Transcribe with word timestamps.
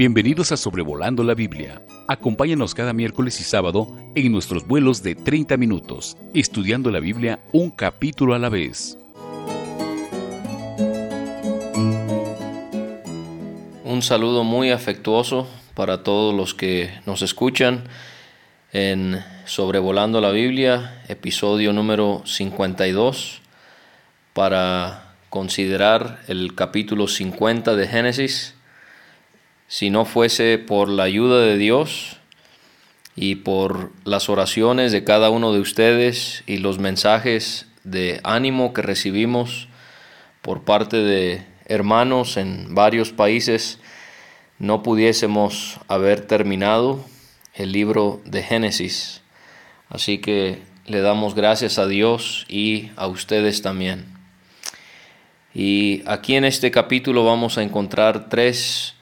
Bienvenidos 0.00 0.50
a 0.50 0.56
Sobrevolando 0.56 1.22
la 1.22 1.34
Biblia. 1.34 1.82
Acompáñanos 2.08 2.74
cada 2.74 2.94
miércoles 2.94 3.38
y 3.38 3.44
sábado 3.44 3.94
en 4.14 4.32
nuestros 4.32 4.66
vuelos 4.66 5.02
de 5.02 5.14
30 5.14 5.58
minutos, 5.58 6.16
estudiando 6.32 6.90
la 6.90 7.00
Biblia 7.00 7.40
un 7.52 7.70
capítulo 7.70 8.32
a 8.32 8.38
la 8.38 8.48
vez. 8.48 8.96
Un 13.84 14.00
saludo 14.00 14.42
muy 14.42 14.70
afectuoso 14.70 15.46
para 15.74 16.02
todos 16.02 16.34
los 16.34 16.54
que 16.54 16.90
nos 17.04 17.20
escuchan 17.20 17.84
en 18.72 19.22
Sobrevolando 19.44 20.22
la 20.22 20.30
Biblia, 20.30 21.02
episodio 21.08 21.74
número 21.74 22.22
52, 22.24 23.42
para 24.32 25.12
considerar 25.28 26.20
el 26.26 26.54
capítulo 26.54 27.06
50 27.06 27.76
de 27.76 27.86
Génesis 27.86 28.54
si 29.70 29.88
no 29.88 30.04
fuese 30.04 30.58
por 30.58 30.88
la 30.88 31.04
ayuda 31.04 31.42
de 31.42 31.56
Dios 31.56 32.16
y 33.14 33.36
por 33.36 33.92
las 34.04 34.28
oraciones 34.28 34.90
de 34.90 35.04
cada 35.04 35.30
uno 35.30 35.52
de 35.52 35.60
ustedes 35.60 36.42
y 36.48 36.56
los 36.56 36.80
mensajes 36.80 37.66
de 37.84 38.20
ánimo 38.24 38.72
que 38.72 38.82
recibimos 38.82 39.68
por 40.42 40.64
parte 40.64 40.96
de 40.96 41.46
hermanos 41.66 42.36
en 42.36 42.74
varios 42.74 43.12
países, 43.12 43.78
no 44.58 44.82
pudiésemos 44.82 45.78
haber 45.86 46.22
terminado 46.22 47.04
el 47.54 47.70
libro 47.70 48.20
de 48.24 48.42
Génesis. 48.42 49.22
Así 49.88 50.18
que 50.18 50.62
le 50.84 51.00
damos 51.00 51.36
gracias 51.36 51.78
a 51.78 51.86
Dios 51.86 52.44
y 52.48 52.90
a 52.96 53.06
ustedes 53.06 53.62
también. 53.62 54.06
Y 55.54 56.02
aquí 56.06 56.34
en 56.34 56.44
este 56.44 56.72
capítulo 56.72 57.24
vamos 57.24 57.56
a 57.56 57.62
encontrar 57.62 58.28
tres 58.28 58.96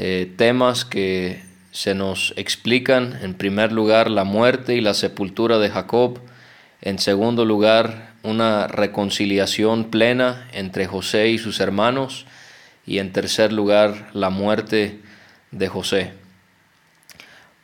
eh, 0.00 0.32
temas 0.36 0.84
que 0.84 1.42
se 1.72 1.92
nos 1.92 2.32
explican. 2.36 3.18
En 3.20 3.34
primer 3.34 3.72
lugar, 3.72 4.12
la 4.12 4.22
muerte 4.22 4.76
y 4.76 4.80
la 4.80 4.94
sepultura 4.94 5.58
de 5.58 5.70
Jacob. 5.70 6.20
En 6.80 7.00
segundo 7.00 7.44
lugar, 7.44 8.12
una 8.22 8.68
reconciliación 8.68 9.90
plena 9.90 10.46
entre 10.52 10.86
José 10.86 11.30
y 11.30 11.38
sus 11.38 11.58
hermanos. 11.58 12.26
Y 12.86 13.00
en 13.00 13.12
tercer 13.12 13.52
lugar, 13.52 14.10
la 14.12 14.30
muerte 14.30 15.00
de 15.50 15.66
José. 15.66 16.12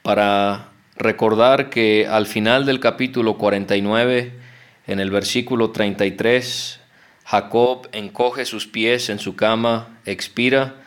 Para 0.02 0.70
recordar 0.96 1.70
que 1.70 2.08
al 2.10 2.27
final 2.27 2.66
del 2.66 2.80
capítulo 2.80 3.38
49, 3.38 4.32
en 4.88 4.98
el 4.98 5.12
versículo 5.12 5.70
33, 5.70 6.80
Jacob 7.27 7.88
encoge 7.92 8.44
sus 8.44 8.66
pies 8.66 9.08
en 9.08 9.20
su 9.20 9.36
cama, 9.36 10.00
expira, 10.05 10.83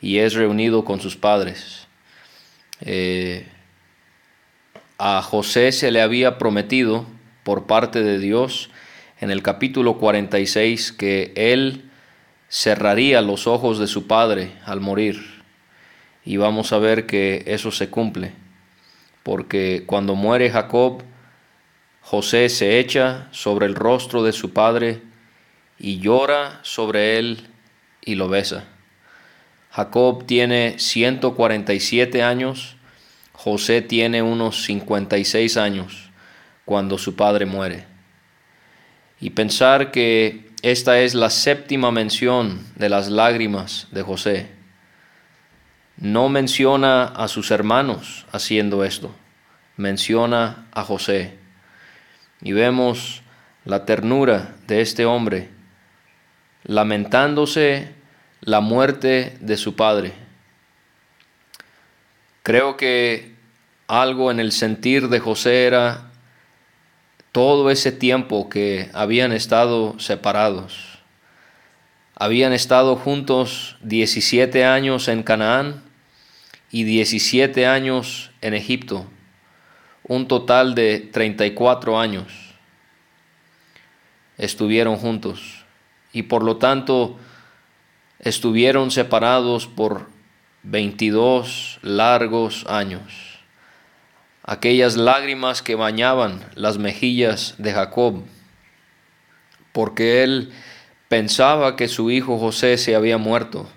y 0.00 0.18
es 0.18 0.34
reunido 0.34 0.84
con 0.84 1.00
sus 1.00 1.16
padres. 1.16 1.86
Eh, 2.80 3.46
a 4.98 5.22
José 5.22 5.72
se 5.72 5.90
le 5.90 6.00
había 6.00 6.38
prometido 6.38 7.06
por 7.42 7.66
parte 7.66 8.02
de 8.02 8.18
Dios 8.18 8.70
en 9.20 9.30
el 9.30 9.42
capítulo 9.42 9.98
46 9.98 10.92
que 10.92 11.32
él 11.36 11.90
cerraría 12.48 13.20
los 13.22 13.46
ojos 13.46 13.78
de 13.78 13.86
su 13.86 14.06
padre 14.06 14.52
al 14.64 14.80
morir. 14.80 15.42
Y 16.24 16.36
vamos 16.36 16.72
a 16.72 16.78
ver 16.78 17.06
que 17.06 17.44
eso 17.46 17.70
se 17.70 17.88
cumple, 17.88 18.32
porque 19.22 19.84
cuando 19.86 20.14
muere 20.14 20.50
Jacob, 20.50 21.02
José 22.02 22.48
se 22.48 22.78
echa 22.78 23.28
sobre 23.30 23.66
el 23.66 23.74
rostro 23.74 24.22
de 24.22 24.32
su 24.32 24.52
padre 24.52 25.00
y 25.78 25.98
llora 25.98 26.60
sobre 26.62 27.18
él 27.18 27.48
y 28.04 28.16
lo 28.16 28.28
besa. 28.28 28.64
Jacob 29.70 30.26
tiene 30.26 30.78
147 30.78 32.22
años, 32.22 32.76
José 33.32 33.82
tiene 33.82 34.20
unos 34.20 34.64
56 34.64 35.56
años 35.56 36.10
cuando 36.64 36.98
su 36.98 37.14
padre 37.14 37.46
muere. 37.46 37.86
Y 39.20 39.30
pensar 39.30 39.92
que 39.92 40.50
esta 40.62 41.00
es 41.00 41.14
la 41.14 41.30
séptima 41.30 41.90
mención 41.90 42.66
de 42.74 42.88
las 42.88 43.08
lágrimas 43.08 43.86
de 43.92 44.02
José. 44.02 44.50
No 45.96 46.28
menciona 46.28 47.04
a 47.04 47.28
sus 47.28 47.50
hermanos 47.50 48.26
haciendo 48.32 48.84
esto, 48.84 49.14
menciona 49.76 50.66
a 50.72 50.82
José. 50.82 51.38
Y 52.42 52.52
vemos 52.52 53.22
la 53.64 53.84
ternura 53.84 54.56
de 54.66 54.80
este 54.80 55.04
hombre, 55.06 55.50
lamentándose 56.64 57.99
la 58.40 58.60
muerte 58.60 59.36
de 59.40 59.56
su 59.56 59.76
padre. 59.76 60.12
Creo 62.42 62.76
que 62.76 63.34
algo 63.86 64.30
en 64.30 64.40
el 64.40 64.52
sentir 64.52 65.08
de 65.08 65.20
José 65.20 65.66
era 65.66 66.10
todo 67.32 67.70
ese 67.70 67.92
tiempo 67.92 68.48
que 68.48 68.88
habían 68.92 69.32
estado 69.32 69.98
separados. 69.98 70.98
Habían 72.14 72.52
estado 72.52 72.96
juntos 72.96 73.76
17 73.82 74.64
años 74.64 75.08
en 75.08 75.22
Canaán 75.22 75.82
y 76.70 76.84
17 76.84 77.66
años 77.66 78.30
en 78.40 78.54
Egipto, 78.54 79.06
un 80.04 80.28
total 80.28 80.74
de 80.74 81.00
34 81.00 81.98
años 81.98 82.50
estuvieron 84.40 84.96
juntos 84.96 85.64
y 86.12 86.22
por 86.22 86.42
lo 86.42 86.56
tanto 86.56 87.18
estuvieron 88.20 88.90
separados 88.90 89.66
por 89.66 90.08
22 90.62 91.78
largos 91.82 92.66
años. 92.68 93.40
Aquellas 94.44 94.96
lágrimas 94.96 95.62
que 95.62 95.74
bañaban 95.74 96.40
las 96.54 96.78
mejillas 96.78 97.54
de 97.58 97.72
Jacob, 97.72 98.24
porque 99.72 100.22
él 100.22 100.52
pensaba 101.08 101.76
que 101.76 101.88
su 101.88 102.10
hijo 102.10 102.38
José 102.38 102.76
se 102.76 102.94
había 102.94 103.16
muerto. 103.16 103.68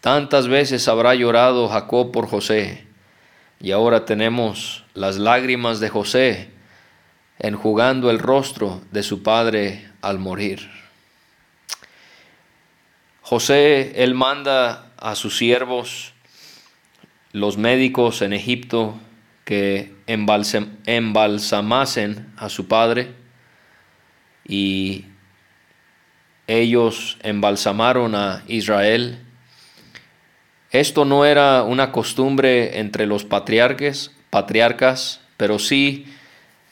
Tantas 0.00 0.48
veces 0.48 0.88
habrá 0.88 1.14
llorado 1.14 1.68
Jacob 1.68 2.12
por 2.12 2.28
José, 2.28 2.86
y 3.60 3.72
ahora 3.72 4.04
tenemos 4.04 4.84
las 4.94 5.16
lágrimas 5.16 5.80
de 5.80 5.88
José 5.88 6.50
enjugando 7.38 8.10
el 8.10 8.18
rostro 8.18 8.80
de 8.90 9.02
su 9.02 9.22
padre 9.22 9.88
al 10.02 10.18
morir. 10.18 10.87
José, 13.28 14.02
él 14.02 14.14
manda 14.14 14.86
a 14.96 15.14
sus 15.14 15.36
siervos, 15.36 16.14
los 17.32 17.58
médicos 17.58 18.22
en 18.22 18.32
Egipto, 18.32 18.94
que 19.44 19.92
embalsamasen 20.06 22.32
a 22.38 22.48
su 22.48 22.68
padre 22.68 23.12
y 24.46 25.04
ellos 26.46 27.18
embalsamaron 27.22 28.14
a 28.14 28.44
Israel. 28.48 29.18
Esto 30.70 31.04
no 31.04 31.26
era 31.26 31.64
una 31.64 31.92
costumbre 31.92 32.78
entre 32.78 33.04
los 33.04 33.26
patriarcas, 33.26 34.10
patriarcas 34.30 35.20
pero 35.36 35.58
sí 35.58 36.06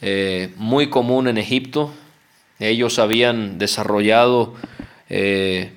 eh, 0.01 0.55
muy 0.57 0.89
común 0.89 1.29
en 1.29 1.37
Egipto. 1.37 1.93
Ellos 2.59 2.99
habían 2.99 3.59
desarrollado 3.59 4.55
eh, 5.11 5.76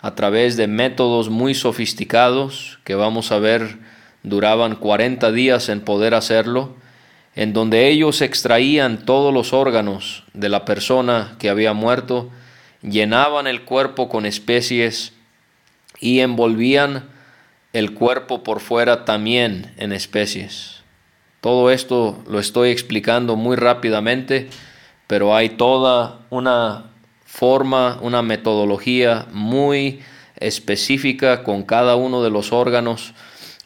a 0.00 0.14
través 0.14 0.56
de 0.56 0.66
métodos 0.66 1.28
muy 1.28 1.54
sofisticados 1.54 2.78
que 2.84 2.94
vamos 2.94 3.32
a 3.32 3.38
ver 3.38 3.78
duraban 4.22 4.76
40 4.76 5.32
días 5.32 5.68
en 5.68 5.80
poder 5.80 6.14
hacerlo, 6.14 6.76
en 7.34 7.52
donde 7.52 7.88
ellos 7.88 8.20
extraían 8.20 9.04
todos 9.04 9.32
los 9.32 9.52
órganos 9.52 10.24
de 10.34 10.48
la 10.48 10.64
persona 10.64 11.36
que 11.38 11.48
había 11.48 11.72
muerto, 11.72 12.30
llenaban 12.82 13.46
el 13.46 13.62
cuerpo 13.62 14.08
con 14.08 14.26
especies 14.26 15.12
y 16.00 16.20
envolvían 16.20 17.08
el 17.72 17.94
cuerpo 17.94 18.42
por 18.42 18.60
fuera 18.60 19.04
también 19.04 19.72
en 19.78 19.92
especies. 19.92 20.82
Todo 21.40 21.70
esto 21.70 22.22
lo 22.28 22.40
estoy 22.40 22.70
explicando 22.70 23.36
muy 23.36 23.56
rápidamente, 23.56 24.48
pero 25.06 25.34
hay 25.36 25.50
toda 25.50 26.20
una 26.30 26.87
forma, 27.28 27.98
una 28.00 28.22
metodología 28.22 29.26
muy 29.32 30.00
específica 30.40 31.44
con 31.44 31.62
cada 31.62 31.94
uno 31.94 32.22
de 32.22 32.30
los 32.30 32.52
órganos, 32.54 33.12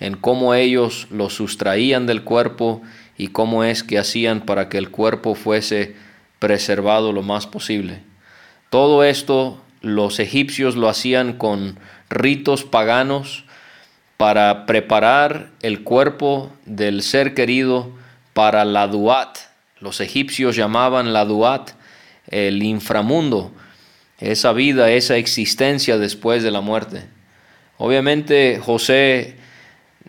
en 0.01 0.17
cómo 0.17 0.53
ellos 0.55 1.07
los 1.11 1.35
sustraían 1.35 2.07
del 2.07 2.25
cuerpo 2.25 2.83
y 3.17 3.29
cómo 3.29 3.63
es 3.63 3.85
que 3.85 4.01
hacían 4.01 4.41
para 4.41 4.69
que 4.69 4.79
el 4.79 4.91
cuerpo 4.91 5.37
fuese 5.37 5.95
preservado 6.41 7.13
lo 7.13 7.23
más 7.23 7.47
posible. 7.47 8.03
Todo 8.69 9.05
esto 9.05 9.63
los 9.81 10.19
egipcios 10.19 10.75
lo 10.75 10.89
hacían 10.89 11.35
con 11.35 11.79
ritos 12.11 12.65
paganos 12.65 13.45
para 14.17 14.67
preparar 14.67 15.51
el 15.63 15.85
cuerpo 15.85 16.51
del 16.67 17.03
ser 17.03 17.35
querido 17.35 17.93
para 18.35 18.65
la 18.65 18.89
duat. 18.89 19.39
Los 19.79 20.01
egipcios 20.01 20.57
llamaban 20.57 21.13
la 21.13 21.25
duat 21.25 21.71
el 22.33 22.63
inframundo, 22.65 23.53
esa 24.19 24.53
vida, 24.53 24.91
esa 24.91 25.17
existencia 25.17 25.99
después 25.99 26.43
de 26.43 26.51
la 26.51 26.61
muerte. 26.61 27.05
Obviamente 27.79 28.61
José 28.61 29.37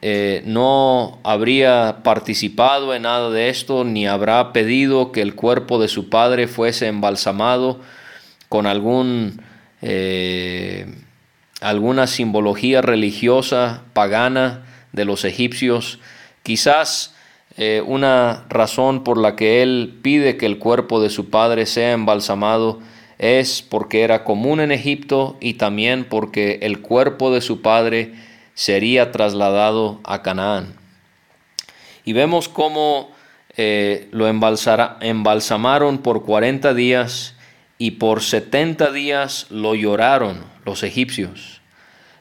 eh, 0.01 0.41
no 0.45 1.19
habría 1.23 1.99
participado 2.03 2.93
en 2.93 3.03
nada 3.03 3.29
de 3.29 3.49
esto, 3.49 3.83
ni 3.83 4.07
habrá 4.07 4.51
pedido 4.53 5.11
que 5.11 5.21
el 5.21 5.35
cuerpo 5.35 5.79
de 5.79 5.87
su 5.87 6.09
padre 6.09 6.47
fuese 6.47 6.87
embalsamado 6.87 7.79
con 8.49 8.65
algún, 8.65 9.41
eh, 9.81 10.93
alguna 11.61 12.07
simbología 12.07 12.81
religiosa 12.81 13.83
pagana 13.93 14.65
de 14.91 15.05
los 15.05 15.25
egipcios. 15.25 15.99
Quizás 16.43 17.12
eh, 17.57 17.83
una 17.85 18.45
razón 18.49 19.03
por 19.03 19.17
la 19.17 19.35
que 19.35 19.61
él 19.61 19.99
pide 20.01 20.37
que 20.37 20.45
el 20.45 20.57
cuerpo 20.57 21.01
de 21.01 21.09
su 21.09 21.29
padre 21.29 21.65
sea 21.65 21.91
embalsamado 21.91 22.79
es 23.19 23.61
porque 23.61 24.01
era 24.01 24.23
común 24.23 24.59
en 24.59 24.71
Egipto 24.71 25.37
y 25.39 25.53
también 25.53 26.05
porque 26.05 26.59
el 26.63 26.81
cuerpo 26.81 27.31
de 27.31 27.41
su 27.41 27.61
padre 27.61 28.13
sería 28.55 29.11
trasladado 29.11 29.99
a 30.03 30.21
Canaán. 30.21 30.75
Y 32.05 32.13
vemos 32.13 32.49
cómo 32.49 33.11
eh, 33.55 34.09
lo 34.11 34.27
embalsamaron 34.27 35.99
por 35.99 36.25
40 36.25 36.73
días 36.73 37.35
y 37.77 37.91
por 37.91 38.21
70 38.21 38.91
días 38.91 39.47
lo 39.51 39.75
lloraron 39.75 40.43
los 40.65 40.83
egipcios. 40.83 41.61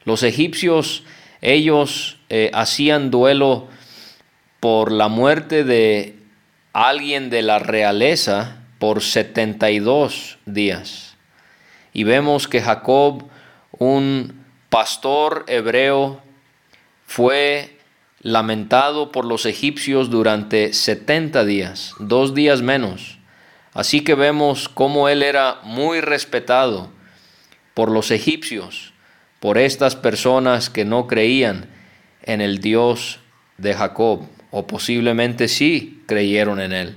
Los 0.05 0.23
egipcios, 0.23 1.05
ellos 1.41 2.19
eh, 2.29 2.51
hacían 2.53 3.11
duelo 3.11 3.69
por 4.63 4.93
la 4.93 5.09
muerte 5.09 5.65
de 5.65 6.21
alguien 6.73 7.31
de 7.31 7.43
la 7.43 7.59
realeza 7.59 8.59
por 8.79 9.03
72 9.03 10.39
días. 10.47 11.17
Y 11.93 12.05
vemos 12.05 12.47
que 12.47 12.63
Jacob, 12.63 13.25
un 13.73 14.45
pastor 14.69 15.47
hebreo, 15.49 16.23
fue 17.09 17.77
lamentado 18.21 19.11
por 19.11 19.25
los 19.25 19.47
egipcios 19.47 20.11
durante 20.11 20.73
70 20.73 21.45
días, 21.45 21.95
dos 21.99 22.33
días 22.33 22.63
menos. 22.63 23.19
Así 23.75 24.03
que 24.03 24.15
vemos 24.15 24.69
cómo 24.69 25.09
él 25.09 25.25
era 25.25 25.59
muy 25.65 26.01
respetado 26.01 26.93
por 27.75 27.91
los 27.91 28.13
egipcios, 28.13 28.93
por 29.41 29.59
estas 29.59 29.97
personas 29.97 30.71
que 30.71 30.85
no 30.85 31.09
creían 31.09 31.69
en 32.23 32.41
el 32.41 32.61
Dios 32.61 33.19
de 33.59 33.75
Jacob, 33.75 34.29
o 34.53 34.67
posiblemente 34.69 35.49
sí 35.49 36.05
creyeron 36.07 36.61
en 36.61 36.73
él. 36.73 36.97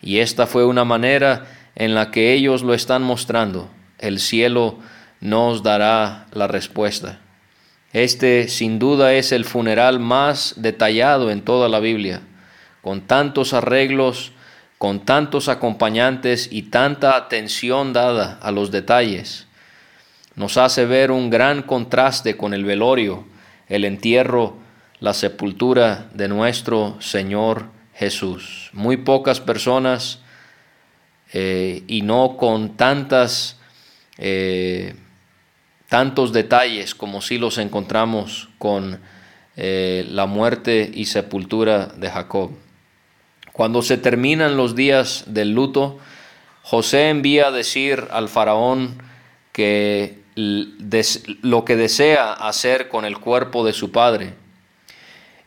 Y 0.00 0.18
esta 0.18 0.46
fue 0.46 0.64
una 0.64 0.84
manera 0.84 1.46
en 1.74 1.94
la 1.94 2.12
que 2.12 2.32
ellos 2.32 2.62
lo 2.62 2.74
están 2.74 3.02
mostrando. 3.02 3.68
El 3.98 4.20
cielo 4.20 4.78
nos 5.20 5.62
dará 5.62 6.26
la 6.32 6.46
respuesta. 6.46 7.18
Este 7.92 8.48
sin 8.48 8.78
duda 8.78 9.14
es 9.14 9.32
el 9.32 9.44
funeral 9.44 9.98
más 9.98 10.54
detallado 10.56 11.30
en 11.30 11.42
toda 11.42 11.68
la 11.68 11.80
Biblia, 11.80 12.20
con 12.82 13.00
tantos 13.00 13.52
arreglos, 13.52 14.32
con 14.78 15.04
tantos 15.04 15.48
acompañantes 15.48 16.48
y 16.52 16.62
tanta 16.62 17.16
atención 17.16 17.92
dada 17.92 18.38
a 18.40 18.52
los 18.52 18.70
detalles. 18.70 19.46
Nos 20.36 20.56
hace 20.56 20.86
ver 20.86 21.10
un 21.10 21.30
gran 21.30 21.62
contraste 21.62 22.36
con 22.36 22.54
el 22.54 22.64
velorio, 22.64 23.24
el 23.68 23.84
entierro, 23.84 24.56
la 25.00 25.14
sepultura 25.14 26.08
de 26.14 26.28
nuestro 26.28 26.96
Señor 27.00 27.66
Jesús. 27.94 28.70
Muy 28.72 28.98
pocas 28.98 29.40
personas 29.40 30.20
eh, 31.32 31.82
y 31.86 32.02
no 32.02 32.36
con 32.36 32.76
tantas 32.76 33.58
eh, 34.18 34.94
tantos 35.88 36.32
detalles 36.32 36.94
como 36.94 37.20
si 37.20 37.38
los 37.38 37.58
encontramos 37.58 38.48
con 38.58 39.00
eh, 39.56 40.06
la 40.08 40.26
muerte 40.26 40.88
y 40.92 41.06
sepultura 41.06 41.86
de 41.86 42.10
Jacob. 42.10 42.50
Cuando 43.52 43.82
se 43.82 43.96
terminan 43.96 44.56
los 44.56 44.76
días 44.76 45.24
del 45.26 45.52
luto, 45.52 45.98
José 46.62 47.08
envía 47.08 47.48
a 47.48 47.50
decir 47.50 48.06
al 48.12 48.28
faraón 48.28 49.02
que 49.52 50.20
lo 50.36 51.64
que 51.64 51.76
desea 51.76 52.32
hacer 52.32 52.88
con 52.88 53.04
el 53.04 53.18
cuerpo 53.18 53.64
de 53.64 53.72
su 53.72 53.90
padre 53.90 54.34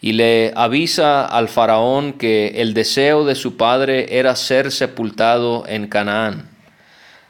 y 0.03 0.11
le 0.11 0.51
avisa 0.57 1.25
al 1.25 1.47
faraón 1.47 2.11
que 2.11 2.61
el 2.61 2.73
deseo 2.73 3.23
de 3.23 3.35
su 3.35 3.55
padre 3.55 4.19
era 4.19 4.35
ser 4.35 4.73
sepultado 4.73 5.63
en 5.65 5.87
Canaán. 5.87 6.49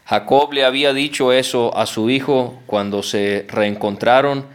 Jacob 0.06 0.52
le 0.54 0.66
había 0.66 0.92
dicho 0.92 1.32
eso 1.34 1.78
a 1.78 1.86
su 1.86 2.10
hijo 2.10 2.60
cuando 2.66 3.04
se 3.04 3.46
reencontraron 3.48 4.48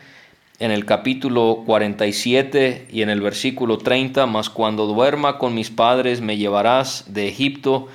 en 0.58 0.72
el 0.72 0.84
capítulo 0.84 1.62
47 1.64 2.88
y 2.90 3.02
en 3.02 3.10
el 3.10 3.20
versículo 3.20 3.78
30, 3.78 4.26
mas 4.26 4.50
cuando 4.50 4.86
duerma 4.86 5.38
con 5.38 5.54
mis 5.54 5.70
padres 5.70 6.20
me 6.20 6.36
llevarás 6.36 7.04
de 7.06 7.28
Egipto 7.28 7.86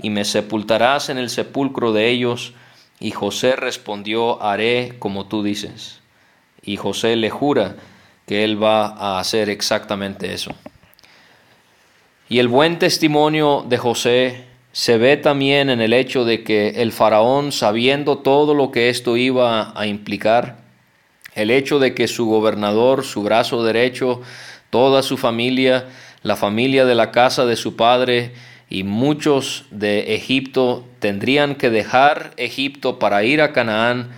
y 0.00 0.10
me 0.10 0.24
sepultarás 0.24 1.08
en 1.08 1.18
el 1.18 1.28
sepulcro 1.28 1.92
de 1.92 2.08
ellos. 2.08 2.54
Y 3.00 3.10
José 3.10 3.56
respondió, 3.56 4.40
haré 4.44 4.94
como 5.00 5.26
tú 5.26 5.42
dices. 5.42 5.98
Y 6.62 6.76
José 6.76 7.16
le 7.16 7.30
jura 7.30 7.74
que 8.32 8.44
él 8.44 8.62
va 8.62 8.86
a 8.86 9.20
hacer 9.20 9.50
exactamente 9.50 10.32
eso. 10.32 10.54
Y 12.30 12.38
el 12.38 12.48
buen 12.48 12.78
testimonio 12.78 13.62
de 13.68 13.76
José 13.76 14.44
se 14.72 14.96
ve 14.96 15.18
también 15.18 15.68
en 15.68 15.82
el 15.82 15.92
hecho 15.92 16.24
de 16.24 16.42
que 16.42 16.80
el 16.80 16.92
faraón, 16.92 17.52
sabiendo 17.52 18.16
todo 18.16 18.54
lo 18.54 18.70
que 18.70 18.88
esto 18.88 19.18
iba 19.18 19.78
a 19.78 19.86
implicar, 19.86 20.56
el 21.34 21.50
hecho 21.50 21.78
de 21.78 21.94
que 21.94 22.08
su 22.08 22.24
gobernador, 22.24 23.04
su 23.04 23.22
brazo 23.22 23.62
derecho, 23.64 24.22
toda 24.70 25.02
su 25.02 25.18
familia, 25.18 25.90
la 26.22 26.36
familia 26.36 26.86
de 26.86 26.94
la 26.94 27.10
casa 27.10 27.44
de 27.44 27.56
su 27.56 27.76
padre 27.76 28.32
y 28.70 28.82
muchos 28.82 29.66
de 29.70 30.14
Egipto 30.14 30.86
tendrían 31.00 31.54
que 31.54 31.68
dejar 31.68 32.32
Egipto 32.38 32.98
para 32.98 33.24
ir 33.24 33.42
a 33.42 33.52
Canaán, 33.52 34.10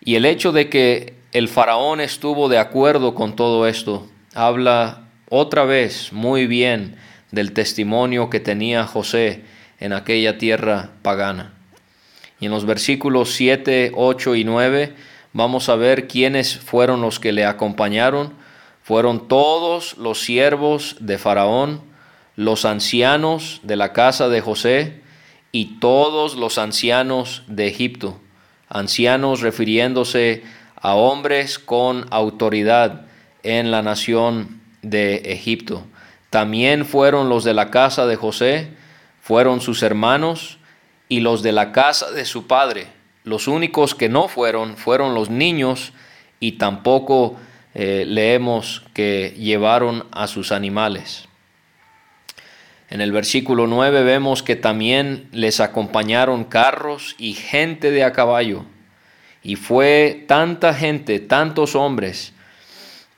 y 0.00 0.14
el 0.14 0.26
hecho 0.26 0.52
de 0.52 0.68
que 0.68 1.21
el 1.32 1.48
faraón 1.48 2.00
estuvo 2.00 2.48
de 2.48 2.58
acuerdo 2.58 3.14
con 3.14 3.34
todo 3.36 3.66
esto, 3.66 4.06
habla 4.34 5.08
otra 5.30 5.64
vez 5.64 6.12
muy 6.12 6.46
bien 6.46 6.96
del 7.30 7.52
testimonio 7.52 8.28
que 8.28 8.38
tenía 8.38 8.86
José 8.86 9.42
en 9.80 9.94
aquella 9.94 10.36
tierra 10.36 10.90
pagana. 11.00 11.54
Y 12.38 12.46
en 12.46 12.52
los 12.52 12.66
versículos 12.66 13.32
7, 13.32 13.92
8 13.94 14.34
y 14.36 14.44
9 14.44 14.94
vamos 15.32 15.70
a 15.70 15.76
ver 15.76 16.06
quiénes 16.06 16.58
fueron 16.58 17.00
los 17.00 17.18
que 17.18 17.32
le 17.32 17.46
acompañaron. 17.46 18.34
Fueron 18.82 19.26
todos 19.26 19.96
los 19.96 20.20
siervos 20.20 20.96
de 21.00 21.16
Faraón, 21.16 21.80
los 22.36 22.66
ancianos 22.66 23.60
de 23.62 23.76
la 23.76 23.92
casa 23.92 24.28
de 24.28 24.40
José 24.42 25.00
y 25.50 25.78
todos 25.78 26.34
los 26.34 26.58
ancianos 26.58 27.42
de 27.46 27.68
Egipto. 27.68 28.20
Ancianos 28.68 29.40
refiriéndose 29.40 30.42
hombres 30.82 31.58
con 31.58 32.06
autoridad 32.10 33.06
en 33.42 33.70
la 33.70 33.82
nación 33.82 34.60
de 34.82 35.16
Egipto. 35.32 35.84
También 36.30 36.84
fueron 36.84 37.28
los 37.28 37.44
de 37.44 37.54
la 37.54 37.70
casa 37.70 38.06
de 38.06 38.16
José, 38.16 38.70
fueron 39.20 39.60
sus 39.60 39.82
hermanos 39.82 40.58
y 41.08 41.20
los 41.20 41.42
de 41.42 41.52
la 41.52 41.72
casa 41.72 42.10
de 42.10 42.24
su 42.24 42.46
padre. 42.46 42.86
Los 43.24 43.46
únicos 43.46 43.94
que 43.94 44.08
no 44.08 44.28
fueron 44.28 44.76
fueron 44.76 45.14
los 45.14 45.30
niños 45.30 45.92
y 46.40 46.52
tampoco 46.52 47.36
eh, 47.74 48.04
leemos 48.06 48.82
que 48.94 49.34
llevaron 49.38 50.06
a 50.10 50.26
sus 50.26 50.52
animales. 50.52 51.28
En 52.90 53.00
el 53.00 53.12
versículo 53.12 53.66
9 53.66 54.02
vemos 54.02 54.42
que 54.42 54.56
también 54.56 55.28
les 55.32 55.60
acompañaron 55.60 56.44
carros 56.44 57.14
y 57.16 57.32
gente 57.32 57.90
de 57.90 58.04
a 58.04 58.12
caballo. 58.12 58.66
Y 59.42 59.56
fue 59.56 60.24
tanta 60.28 60.72
gente, 60.72 61.18
tantos 61.18 61.74
hombres, 61.74 62.32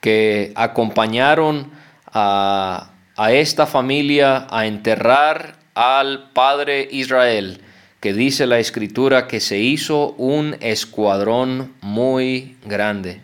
que 0.01 0.51
acompañaron 0.55 1.71
a, 2.11 2.91
esta 3.29 3.65
familia 3.65 4.47
a 4.49 4.65
enterrar 4.65 5.57
al 5.73 6.31
padre 6.31 6.87
Israel, 6.91 7.61
que 7.99 8.13
dice 8.13 8.45
la 8.45 8.59
escritura 8.59 9.27
que 9.27 9.39
se 9.39 9.57
hizo 9.57 10.11
un 10.11 10.57
escuadrón 10.59 11.73
muy 11.81 12.57
grande. 12.65 13.21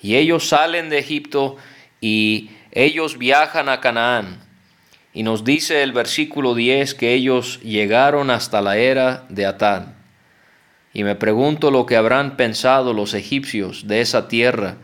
Y 0.00 0.16
ellos 0.16 0.48
salen 0.48 0.88
de 0.90 0.98
Egipto 0.98 1.56
y 2.00 2.50
ellos 2.72 3.18
viajan 3.18 3.68
a 3.68 3.80
Canaán. 3.80 4.40
Y 5.12 5.22
nos 5.22 5.44
dice 5.44 5.82
el 5.82 5.92
versículo 5.92 6.54
10 6.54 6.94
que 6.94 7.14
ellos 7.14 7.60
llegaron 7.60 8.30
hasta 8.30 8.60
la 8.60 8.76
era 8.76 9.24
de 9.28 9.46
Atán. 9.46 9.93
Y 10.94 11.04
me 11.04 11.16
pregunto 11.16 11.70
lo 11.70 11.84
que 11.84 11.96
habrán 11.96 12.36
pensado 12.36 12.94
los 12.94 13.12
egipcios 13.12 13.86
de 13.86 14.00
esa 14.00 14.28
tierra 14.28 14.76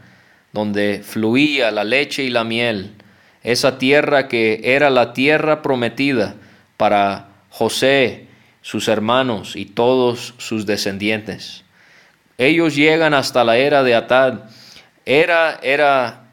donde 0.52 1.02
fluía 1.04 1.70
la 1.70 1.84
leche 1.84 2.24
y 2.24 2.30
la 2.30 2.44
miel, 2.44 2.96
esa 3.42 3.78
tierra 3.78 4.28
que 4.28 4.60
era 4.64 4.90
la 4.90 5.12
tierra 5.12 5.62
prometida, 5.62 6.34
para 6.76 7.28
José, 7.50 8.26
sus 8.62 8.88
hermanos 8.88 9.54
y 9.54 9.66
todos 9.66 10.34
sus 10.38 10.66
descendientes. 10.66 11.64
Ellos 12.38 12.74
llegan 12.74 13.14
hasta 13.14 13.44
la 13.44 13.58
era 13.58 13.82
de 13.82 13.94
Atad. 13.94 14.44
Era, 15.04 15.60
era 15.62 16.30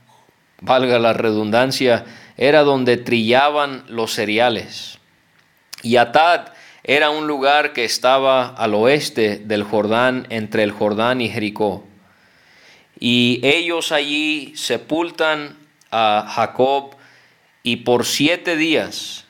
valga 0.61 0.99
la 0.99 1.13
redundancia, 1.13 2.05
era 2.37 2.61
donde 2.61 2.97
trillaban 2.97 3.83
los 3.89 4.13
cereales. 4.13 4.99
Y 5.83 5.97
Atad 5.97 6.47
era 6.87 7.09
un 7.09 7.27
lugar 7.27 7.73
que 7.73 7.83
estaba 7.83 8.47
al 8.47 8.73
oeste 8.73 9.39
del 9.39 9.63
Jordán, 9.63 10.25
entre 10.29 10.63
el 10.63 10.71
Jordán 10.71 11.19
y 11.19 11.27
Jericó. 11.27 11.85
Y 12.97 13.41
ellos 13.43 13.91
allí 13.91 14.53
sepultan 14.55 15.57
a 15.91 16.25
Jacob 16.29 16.95
y 17.61 17.77
por 17.77 18.05
siete 18.05 18.55
días 18.55 19.25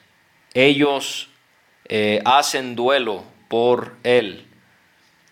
ellos 0.53 1.29
eh, 1.85 2.21
hacen 2.25 2.75
duelo 2.75 3.23
por 3.47 3.95
él. 4.03 4.45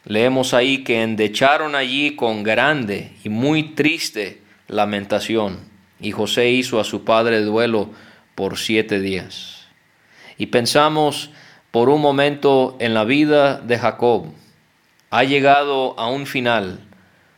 Leemos 0.04 0.56
ahí 0.56 0.84
que 0.84 1.04
endecharon 1.04 1.76
allí 1.76 2.16
con 2.16 2.42
grande 2.42 3.12
y 3.24 3.30
muy 3.30 3.76
triste 3.76 4.42
lamentación, 4.68 5.60
y 6.00 6.12
José 6.12 6.50
hizo 6.50 6.80
a 6.80 6.84
su 6.84 7.04
padre 7.04 7.42
duelo 7.42 7.92
por 8.34 8.58
siete 8.58 9.00
días. 9.00 9.68
Y 10.38 10.48
pensamos 10.48 11.32
por 11.76 11.90
un 11.90 12.00
momento 12.00 12.78
en 12.80 12.94
la 12.94 13.04
vida 13.04 13.58
de 13.58 13.78
Jacob. 13.78 14.28
Ha 15.10 15.26
llegado 15.26 16.00
a 16.00 16.08
un 16.08 16.26
final, 16.26 16.80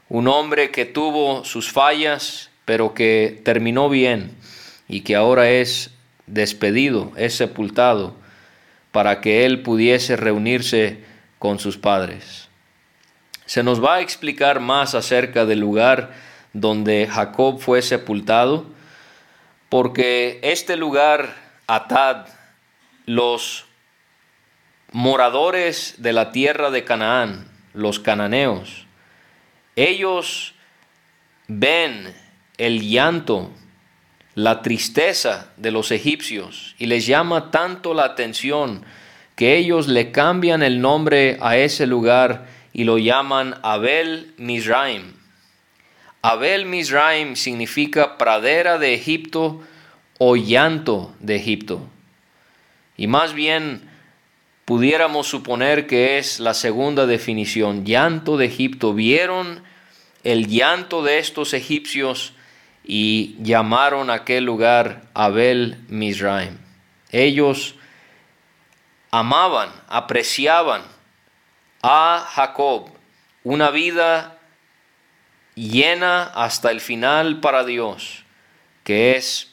un 0.09 0.27
hombre 0.27 0.69
que 0.69 0.85
tuvo 0.85 1.43
sus 1.43 1.71
fallas, 1.71 2.51
pero 2.63 2.93
que 2.93 3.41
terminó 3.43 3.89
bien 3.89 4.37
y 4.87 5.01
que 5.01 5.15
ahora 5.15 5.49
es 5.49 5.89
despedido, 6.27 7.13
es 7.15 7.33
sepultado, 7.33 8.13
para 8.91 9.21
que 9.21 9.43
él 9.43 9.63
pudiese 9.63 10.15
reunirse 10.15 11.03
con 11.39 11.57
sus 11.57 11.79
padres. 11.79 12.47
Se 13.47 13.63
nos 13.63 13.83
va 13.83 13.95
a 13.95 14.01
explicar 14.01 14.59
más 14.59 14.93
acerca 14.93 15.47
del 15.47 15.61
lugar 15.61 16.11
donde 16.53 17.07
Jacob 17.07 17.59
fue 17.59 17.81
sepultado, 17.81 18.67
porque 19.67 20.39
este 20.43 20.77
lugar, 20.77 21.33
Atad, 21.65 22.27
los 23.07 23.66
moradores 24.91 25.95
de 25.97 26.13
la 26.13 26.31
tierra 26.31 26.71
de 26.71 26.83
Canaán, 26.83 27.47
los 27.73 27.99
cananeos, 27.99 28.87
ellos 29.75 30.55
ven 31.47 32.13
el 32.57 32.81
llanto, 32.81 33.51
la 34.33 34.61
tristeza 34.61 35.51
de 35.57 35.71
los 35.71 35.91
egipcios 35.91 36.75
y 36.77 36.85
les 36.87 37.05
llama 37.05 37.51
tanto 37.51 37.93
la 37.93 38.05
atención 38.05 38.85
que 39.35 39.55
ellos 39.55 39.87
le 39.87 40.11
cambian 40.11 40.63
el 40.63 40.81
nombre 40.81 41.37
a 41.41 41.57
ese 41.57 41.85
lugar 41.85 42.47
y 42.73 42.83
lo 42.83 42.97
llaman 42.97 43.55
Abel 43.63 44.33
Mizraim. 44.37 45.13
Abel 46.21 46.65
Mizraim 46.65 47.35
significa 47.35 48.17
pradera 48.17 48.79
de 48.79 48.93
Egipto 48.93 49.61
o 50.17 50.35
llanto 50.35 51.15
de 51.19 51.35
Egipto. 51.35 51.87
Y 52.97 53.07
más 53.07 53.33
bien 53.33 53.86
pudiéramos 54.67 55.27
suponer 55.29 55.87
que 55.87 56.17
es 56.17 56.41
la 56.41 56.53
segunda 56.53 57.05
definición, 57.05 57.85
llanto 57.85 58.35
de 58.35 58.47
Egipto. 58.47 58.93
Vieron 58.93 59.63
el 60.25 60.47
llanto 60.47 61.03
de 61.03 61.19
estos 61.19 61.53
egipcios 61.53 62.33
y 62.83 63.37
llamaron 63.41 64.09
aquel 64.09 64.43
lugar 64.43 65.03
Abel 65.13 65.77
Mizraim. 65.87 66.57
Ellos 67.11 67.75
amaban, 69.09 69.69
apreciaban 69.87 70.81
a 71.81 72.27
Jacob, 72.29 72.89
una 73.45 73.71
vida 73.71 74.37
llena 75.55 76.23
hasta 76.23 76.71
el 76.71 76.81
final 76.81 77.39
para 77.39 77.63
Dios, 77.63 78.25
que 78.83 79.15
es 79.15 79.49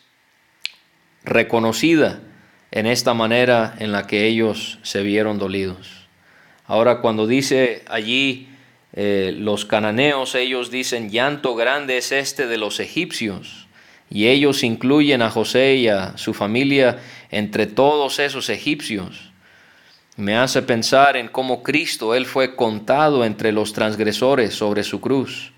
reconocida 1.22 2.20
en 2.74 2.86
esta 2.86 3.14
manera 3.14 3.76
en 3.78 3.92
la 3.92 4.08
que 4.08 4.26
ellos 4.26 4.80
se 4.82 5.04
vieron 5.04 5.38
dolidos. 5.38 6.08
Ahora 6.66 7.00
cuando 7.00 7.28
dice 7.28 7.84
allí 7.88 8.48
eh, 8.92 9.32
los 9.38 9.64
cananeos, 9.64 10.34
ellos 10.34 10.72
dicen, 10.72 11.08
llanto 11.08 11.54
grande 11.54 11.98
es 11.98 12.10
este 12.10 12.48
de 12.48 12.58
los 12.58 12.80
egipcios, 12.80 13.68
y 14.10 14.26
ellos 14.26 14.64
incluyen 14.64 15.22
a 15.22 15.30
José 15.30 15.76
y 15.76 15.86
a 15.86 16.18
su 16.18 16.34
familia 16.34 16.98
entre 17.30 17.66
todos 17.66 18.18
esos 18.18 18.48
egipcios. 18.48 19.30
Me 20.16 20.36
hace 20.36 20.60
pensar 20.60 21.16
en 21.16 21.28
cómo 21.28 21.62
Cristo, 21.62 22.16
Él 22.16 22.26
fue 22.26 22.56
contado 22.56 23.24
entre 23.24 23.52
los 23.52 23.72
transgresores 23.72 24.52
sobre 24.52 24.82
su 24.82 25.00
cruz. 25.00 25.52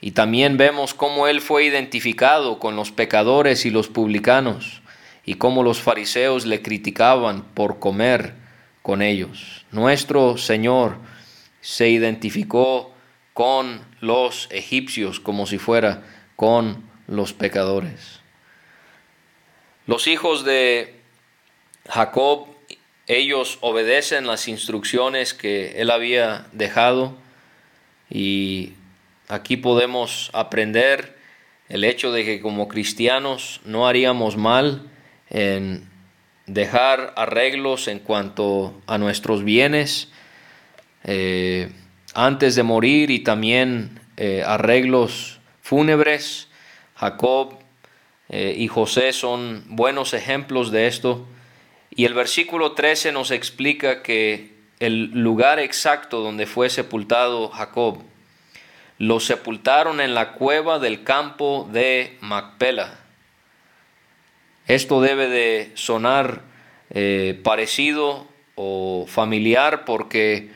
Y 0.00 0.12
también 0.12 0.56
vemos 0.56 0.94
cómo 0.94 1.28
Él 1.28 1.42
fue 1.42 1.64
identificado 1.66 2.58
con 2.58 2.74
los 2.74 2.90
pecadores 2.90 3.66
y 3.66 3.70
los 3.70 3.88
publicanos, 3.88 4.81
y 5.24 5.34
cómo 5.34 5.62
los 5.62 5.80
fariseos 5.80 6.46
le 6.46 6.62
criticaban 6.62 7.44
por 7.54 7.78
comer 7.78 8.34
con 8.82 9.02
ellos. 9.02 9.64
Nuestro 9.70 10.36
Señor 10.36 10.96
se 11.60 11.88
identificó 11.88 12.92
con 13.32 13.80
los 14.00 14.48
egipcios 14.50 15.20
como 15.20 15.46
si 15.46 15.58
fuera 15.58 16.02
con 16.36 16.82
los 17.06 17.32
pecadores. 17.32 18.20
Los 19.86 20.06
hijos 20.06 20.44
de 20.44 21.00
Jacob 21.88 22.46
ellos 23.06 23.58
obedecen 23.60 24.26
las 24.26 24.48
instrucciones 24.48 25.34
que 25.34 25.80
él 25.80 25.90
había 25.90 26.46
dejado 26.52 27.16
y 28.08 28.74
aquí 29.28 29.56
podemos 29.56 30.30
aprender 30.32 31.16
el 31.68 31.84
hecho 31.84 32.12
de 32.12 32.24
que 32.24 32.40
como 32.40 32.68
cristianos 32.68 33.60
no 33.64 33.88
haríamos 33.88 34.36
mal 34.36 34.90
en 35.32 35.88
dejar 36.46 37.14
arreglos 37.16 37.88
en 37.88 37.98
cuanto 37.98 38.80
a 38.86 38.98
nuestros 38.98 39.42
bienes 39.42 40.12
eh, 41.04 41.72
antes 42.14 42.54
de 42.54 42.62
morir 42.62 43.10
y 43.10 43.20
también 43.20 44.00
eh, 44.16 44.44
arreglos 44.46 45.40
fúnebres. 45.62 46.48
Jacob 46.94 47.58
eh, 48.28 48.54
y 48.56 48.68
José 48.68 49.12
son 49.12 49.64
buenos 49.68 50.14
ejemplos 50.14 50.70
de 50.70 50.86
esto. 50.86 51.26
Y 51.90 52.04
el 52.04 52.14
versículo 52.14 52.72
13 52.72 53.12
nos 53.12 53.30
explica 53.30 54.02
que 54.02 54.52
el 54.78 55.10
lugar 55.12 55.58
exacto 55.58 56.20
donde 56.20 56.46
fue 56.46 56.68
sepultado 56.68 57.48
Jacob, 57.48 58.02
lo 58.98 59.20
sepultaron 59.20 60.00
en 60.00 60.14
la 60.14 60.32
cueva 60.32 60.78
del 60.78 61.02
campo 61.02 61.68
de 61.72 62.18
Macpela. 62.20 63.01
Esto 64.66 65.00
debe 65.00 65.28
de 65.28 65.72
sonar 65.74 66.42
eh, 66.90 67.40
parecido 67.42 68.26
o 68.54 69.06
familiar 69.08 69.84
porque 69.84 70.50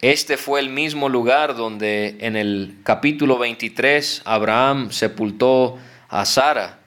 este 0.00 0.36
fue 0.36 0.60
el 0.60 0.68
mismo 0.68 1.08
lugar 1.08 1.56
donde 1.56 2.16
en 2.20 2.36
el 2.36 2.76
capítulo 2.84 3.38
23 3.38 4.22
Abraham 4.24 4.90
sepultó 4.90 5.78
a 6.08 6.24
Sara 6.24 6.82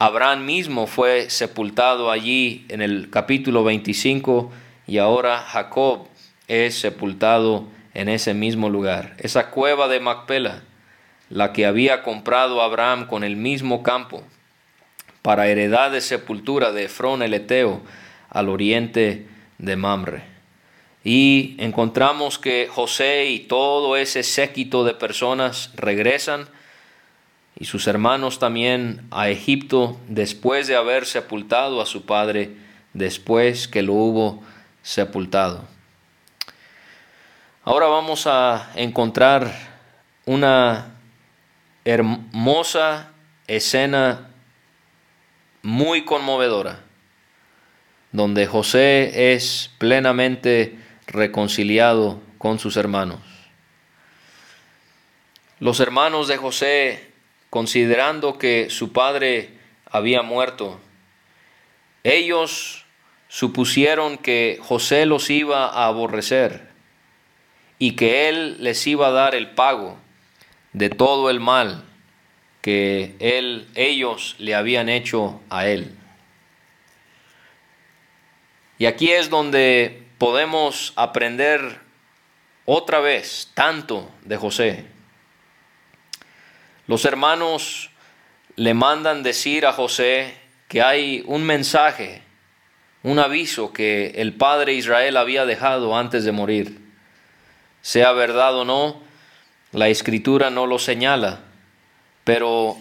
Abraham 0.00 0.44
mismo 0.44 0.86
fue 0.86 1.28
sepultado 1.28 2.12
allí 2.12 2.64
en 2.68 2.82
el 2.82 3.10
capítulo 3.10 3.64
25 3.64 4.52
y 4.86 4.98
ahora 4.98 5.38
Jacob 5.38 6.06
es 6.46 6.78
sepultado 6.78 7.66
en 7.94 8.08
ese 8.08 8.32
mismo 8.32 8.70
lugar. 8.70 9.16
Esa 9.18 9.50
cueva 9.50 9.88
de 9.88 9.98
Macpela, 9.98 10.62
la 11.30 11.52
que 11.52 11.66
había 11.66 12.04
comprado 12.04 12.62
Abraham 12.62 13.08
con 13.08 13.24
el 13.24 13.34
mismo 13.34 13.82
campo 13.82 14.22
para 15.28 15.48
heredad 15.48 15.90
de 15.90 16.00
sepultura 16.00 16.72
de 16.72 16.84
Efrón 16.84 17.20
el 17.20 17.34
Eteo 17.34 17.82
al 18.30 18.48
oriente 18.48 19.28
de 19.58 19.76
Mamre. 19.76 20.22
Y 21.04 21.54
encontramos 21.58 22.38
que 22.38 22.66
José 22.66 23.26
y 23.26 23.40
todo 23.40 23.98
ese 23.98 24.22
séquito 24.22 24.84
de 24.84 24.94
personas 24.94 25.70
regresan 25.76 26.48
y 27.60 27.66
sus 27.66 27.88
hermanos 27.88 28.38
también 28.38 29.06
a 29.10 29.28
Egipto 29.28 30.00
después 30.08 30.66
de 30.66 30.76
haber 30.76 31.04
sepultado 31.04 31.82
a 31.82 31.84
su 31.84 32.06
padre, 32.06 32.56
después 32.94 33.68
que 33.68 33.82
lo 33.82 33.92
hubo 33.92 34.42
sepultado. 34.80 35.66
Ahora 37.64 37.88
vamos 37.88 38.26
a 38.26 38.70
encontrar 38.76 39.52
una 40.24 40.94
hermosa 41.84 43.10
escena 43.46 44.27
muy 45.68 46.06
conmovedora, 46.06 46.80
donde 48.10 48.46
José 48.46 49.34
es 49.34 49.70
plenamente 49.76 50.78
reconciliado 51.06 52.22
con 52.38 52.58
sus 52.58 52.78
hermanos. 52.78 53.20
Los 55.60 55.80
hermanos 55.80 56.26
de 56.26 56.38
José 56.38 57.12
considerando 57.50 58.38
que 58.38 58.70
su 58.70 58.94
padre 58.94 59.58
había 59.84 60.22
muerto. 60.22 60.80
Ellos 62.02 62.86
supusieron 63.28 64.16
que 64.16 64.58
José 64.62 65.04
los 65.04 65.28
iba 65.28 65.66
a 65.66 65.84
aborrecer 65.84 66.66
y 67.78 67.92
que 67.92 68.30
él 68.30 68.56
les 68.60 68.86
iba 68.86 69.08
a 69.08 69.12
dar 69.12 69.34
el 69.34 69.50
pago 69.50 69.98
de 70.72 70.88
todo 70.88 71.28
el 71.28 71.40
mal 71.40 71.87
que 72.60 73.14
él, 73.20 73.68
ellos 73.74 74.36
le 74.38 74.54
habían 74.54 74.88
hecho 74.88 75.40
a 75.50 75.66
él. 75.66 75.94
Y 78.78 78.86
aquí 78.86 79.10
es 79.10 79.30
donde 79.30 80.04
podemos 80.18 80.92
aprender 80.96 81.80
otra 82.64 83.00
vez 83.00 83.50
tanto 83.54 84.10
de 84.24 84.36
José. 84.36 84.86
Los 86.86 87.04
hermanos 87.04 87.90
le 88.56 88.74
mandan 88.74 89.22
decir 89.22 89.66
a 89.66 89.72
José 89.72 90.34
que 90.68 90.82
hay 90.82 91.22
un 91.26 91.44
mensaje, 91.44 92.22
un 93.02 93.18
aviso 93.18 93.72
que 93.72 94.12
el 94.16 94.34
padre 94.34 94.74
Israel 94.74 95.16
había 95.16 95.46
dejado 95.46 95.96
antes 95.96 96.24
de 96.24 96.32
morir. 96.32 96.80
Sea 97.82 98.12
verdad 98.12 98.56
o 98.56 98.64
no, 98.64 99.00
la 99.72 99.88
escritura 99.88 100.50
no 100.50 100.66
lo 100.66 100.78
señala, 100.78 101.40
pero 102.28 102.76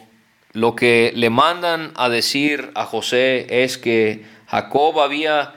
lo 0.52 0.76
que 0.76 1.14
le 1.16 1.30
mandan 1.30 1.94
a 1.96 2.10
decir 2.10 2.70
a 2.76 2.84
José 2.84 3.64
es 3.64 3.78
que 3.78 4.26
Jacob 4.46 5.00
había 5.00 5.54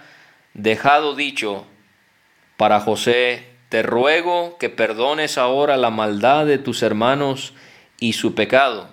dejado 0.55 1.17
dicho 1.17 1.67
para 2.57 2.79
José, 2.79 3.49
te 3.69 3.83
ruego 3.83 4.59
que 4.59 4.71
perdones 4.71 5.39
ahora 5.39 5.77
la 5.77 5.91
maldad 5.91 6.47
de 6.47 6.59
tus 6.59 6.85
hermanos 6.85 7.53
y 7.99 8.13
su 8.13 8.37
pecado, 8.37 8.91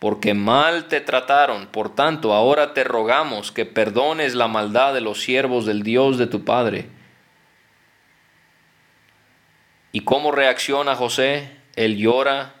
porque 0.00 0.34
mal 0.34 0.88
te 0.88 1.00
trataron, 1.00 1.68
por 1.68 1.94
tanto 1.94 2.34
ahora 2.34 2.74
te 2.74 2.82
rogamos 2.82 3.52
que 3.52 3.64
perdones 3.64 4.34
la 4.34 4.48
maldad 4.48 4.92
de 4.92 5.02
los 5.02 5.20
siervos 5.20 5.66
del 5.66 5.84
Dios 5.84 6.18
de 6.18 6.26
tu 6.26 6.44
Padre. 6.44 6.88
¿Y 9.92 10.00
cómo 10.00 10.32
reacciona 10.32 10.96
José? 10.96 11.48
Él 11.76 11.96
llora 11.96 12.55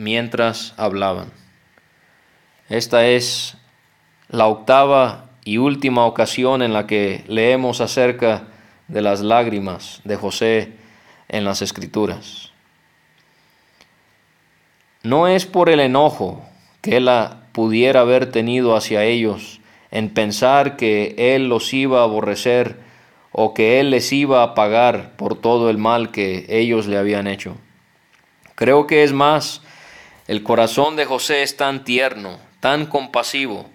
mientras 0.00 0.72
hablaban. 0.78 1.30
Esta 2.70 3.06
es 3.06 3.58
la 4.28 4.46
octava 4.46 5.26
y 5.44 5.58
última 5.58 6.06
ocasión 6.06 6.62
en 6.62 6.72
la 6.72 6.86
que 6.86 7.22
leemos 7.28 7.82
acerca 7.82 8.44
de 8.88 9.02
las 9.02 9.20
lágrimas 9.20 10.00
de 10.04 10.16
José 10.16 10.72
en 11.28 11.44
las 11.44 11.60
escrituras. 11.60 12.50
No 15.02 15.28
es 15.28 15.44
por 15.44 15.68
el 15.68 15.80
enojo 15.80 16.46
que 16.80 16.96
él 16.96 17.10
pudiera 17.52 18.00
haber 18.00 18.32
tenido 18.32 18.76
hacia 18.76 19.04
ellos 19.04 19.60
en 19.90 20.08
pensar 20.08 20.76
que 20.76 21.14
él 21.18 21.50
los 21.50 21.74
iba 21.74 22.00
a 22.00 22.04
aborrecer 22.04 22.78
o 23.32 23.52
que 23.52 23.80
él 23.80 23.90
les 23.90 24.12
iba 24.14 24.42
a 24.42 24.54
pagar 24.54 25.12
por 25.16 25.38
todo 25.38 25.68
el 25.68 25.76
mal 25.76 26.10
que 26.10 26.46
ellos 26.48 26.86
le 26.86 26.96
habían 26.96 27.26
hecho. 27.26 27.58
Creo 28.54 28.86
que 28.86 29.04
es 29.04 29.12
más, 29.12 29.62
el 30.30 30.44
corazón 30.44 30.94
de 30.94 31.06
José 31.06 31.42
es 31.42 31.56
tan 31.56 31.82
tierno, 31.82 32.38
tan 32.60 32.86
compasivo, 32.86 33.68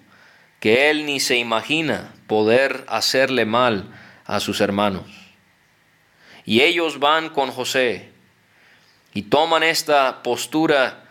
que 0.62 0.90
él 0.90 1.06
ni 1.06 1.20
se 1.20 1.36
imagina 1.36 2.14
poder 2.28 2.86
hacerle 2.88 3.44
mal 3.44 3.90
a 4.24 4.40
sus 4.40 4.62
hermanos. 4.62 5.04
Y 6.46 6.62
ellos 6.62 7.02
van 7.02 7.28
con 7.28 7.52
José 7.52 8.08
y 9.14 9.24
toman 9.24 9.64
esta 9.64 10.24
postura 10.24 11.04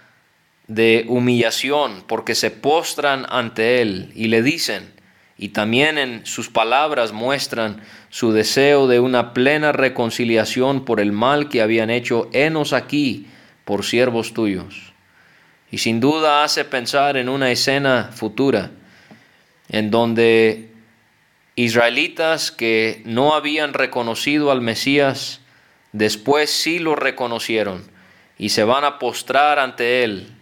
de 0.66 1.04
humillación 1.08 2.04
porque 2.06 2.34
se 2.34 2.50
postran 2.50 3.26
ante 3.28 3.82
él 3.82 4.12
y 4.14 4.28
le 4.28 4.40
dicen, 4.40 4.94
y 5.36 5.50
también 5.50 5.98
en 5.98 6.24
sus 6.24 6.48
palabras 6.48 7.12
muestran 7.12 7.82
su 8.08 8.32
deseo 8.32 8.86
de 8.86 8.98
una 8.98 9.34
plena 9.34 9.72
reconciliación 9.72 10.86
por 10.86 11.00
el 11.00 11.12
mal 11.12 11.50
que 11.50 11.60
habían 11.60 11.90
hecho 11.90 12.30
enos 12.32 12.72
aquí 12.72 13.26
por 13.66 13.84
siervos 13.84 14.32
tuyos. 14.32 14.93
Y 15.74 15.78
sin 15.78 15.98
duda 15.98 16.44
hace 16.44 16.64
pensar 16.64 17.16
en 17.16 17.28
una 17.28 17.50
escena 17.50 18.10
futura 18.12 18.70
en 19.68 19.90
donde 19.90 20.70
israelitas 21.56 22.52
que 22.52 23.02
no 23.06 23.34
habían 23.34 23.74
reconocido 23.74 24.52
al 24.52 24.60
Mesías, 24.60 25.40
después 25.90 26.50
sí 26.50 26.78
lo 26.78 26.94
reconocieron 26.94 27.90
y 28.38 28.50
se 28.50 28.62
van 28.62 28.84
a 28.84 29.00
postrar 29.00 29.58
ante 29.58 30.04
Él, 30.04 30.36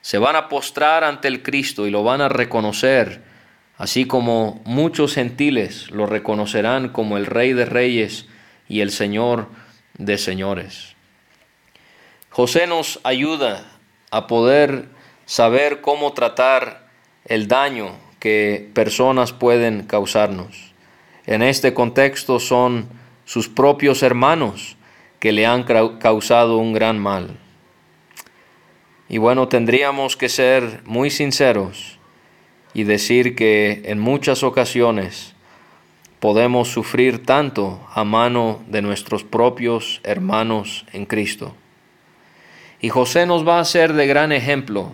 se 0.00 0.18
van 0.18 0.34
a 0.34 0.48
postrar 0.48 1.04
ante 1.04 1.28
el 1.28 1.44
Cristo 1.44 1.86
y 1.86 1.92
lo 1.92 2.02
van 2.02 2.20
a 2.20 2.28
reconocer, 2.28 3.22
así 3.76 4.06
como 4.06 4.60
muchos 4.64 5.14
gentiles 5.14 5.88
lo 5.92 6.06
reconocerán 6.06 6.88
como 6.88 7.16
el 7.16 7.26
Rey 7.26 7.52
de 7.52 7.64
Reyes 7.64 8.26
y 8.68 8.80
el 8.80 8.90
Señor 8.90 9.46
de 9.98 10.18
Señores. 10.18 10.96
José 12.30 12.66
nos 12.66 12.98
ayuda 13.04 13.77
a 14.10 14.26
poder 14.26 14.88
saber 15.26 15.80
cómo 15.80 16.12
tratar 16.12 16.88
el 17.24 17.48
daño 17.48 17.96
que 18.18 18.70
personas 18.74 19.32
pueden 19.32 19.84
causarnos. 19.84 20.72
En 21.26 21.42
este 21.42 21.74
contexto 21.74 22.40
son 22.40 22.88
sus 23.24 23.48
propios 23.48 24.02
hermanos 24.02 24.76
que 25.20 25.32
le 25.32 25.46
han 25.46 25.64
causado 25.98 26.58
un 26.58 26.72
gran 26.72 26.98
mal. 26.98 27.36
Y 29.08 29.18
bueno, 29.18 29.48
tendríamos 29.48 30.16
que 30.16 30.28
ser 30.28 30.82
muy 30.84 31.10
sinceros 31.10 31.98
y 32.74 32.84
decir 32.84 33.34
que 33.34 33.82
en 33.84 33.98
muchas 33.98 34.42
ocasiones 34.42 35.34
podemos 36.20 36.68
sufrir 36.68 37.24
tanto 37.24 37.86
a 37.94 38.04
mano 38.04 38.62
de 38.66 38.82
nuestros 38.82 39.24
propios 39.24 40.00
hermanos 40.04 40.84
en 40.92 41.06
Cristo. 41.06 41.54
Y 42.80 42.90
José 42.90 43.26
nos 43.26 43.46
va 43.46 43.58
a 43.58 43.64
ser 43.64 43.92
de 43.92 44.06
gran 44.06 44.32
ejemplo 44.32 44.92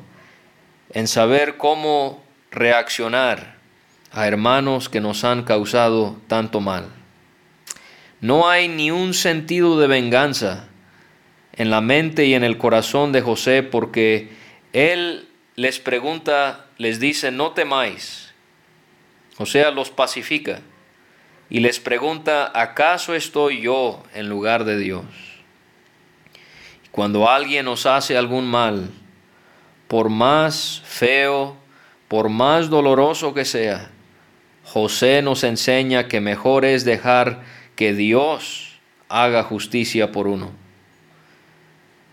en 0.90 1.06
saber 1.08 1.56
cómo 1.56 2.22
reaccionar 2.50 3.56
a 4.12 4.26
hermanos 4.26 4.88
que 4.88 5.00
nos 5.00 5.24
han 5.24 5.42
causado 5.42 6.16
tanto 6.28 6.60
mal. 6.60 6.86
No 8.20 8.48
hay 8.48 8.68
ni 8.68 8.90
un 8.90 9.12
sentido 9.12 9.78
de 9.78 9.86
venganza 9.86 10.68
en 11.52 11.70
la 11.70 11.80
mente 11.80 12.24
y 12.24 12.34
en 12.34 12.44
el 12.44 12.56
corazón 12.56 13.12
de 13.12 13.20
José 13.20 13.62
porque 13.62 14.30
él 14.72 15.28
les 15.56 15.78
pregunta, 15.78 16.66
les 16.78 17.00
dice, 17.00 17.30
no 17.30 17.52
temáis. 17.52 18.32
O 19.38 19.46
sea, 19.46 19.70
los 19.72 19.90
pacifica 19.90 20.60
y 21.50 21.60
les 21.60 21.80
pregunta, 21.80 22.50
¿acaso 22.54 23.14
estoy 23.14 23.60
yo 23.60 24.02
en 24.14 24.28
lugar 24.28 24.64
de 24.64 24.78
Dios? 24.78 25.04
Cuando 26.94 27.28
alguien 27.28 27.64
nos 27.64 27.86
hace 27.86 28.16
algún 28.16 28.46
mal, 28.46 28.88
por 29.88 30.10
más 30.10 30.80
feo, 30.84 31.56
por 32.06 32.28
más 32.28 32.70
doloroso 32.70 33.34
que 33.34 33.44
sea, 33.44 33.90
José 34.62 35.20
nos 35.20 35.42
enseña 35.42 36.06
que 36.06 36.20
mejor 36.20 36.64
es 36.64 36.84
dejar 36.84 37.42
que 37.74 37.94
Dios 37.94 38.78
haga 39.08 39.42
justicia 39.42 40.12
por 40.12 40.28
uno. 40.28 40.52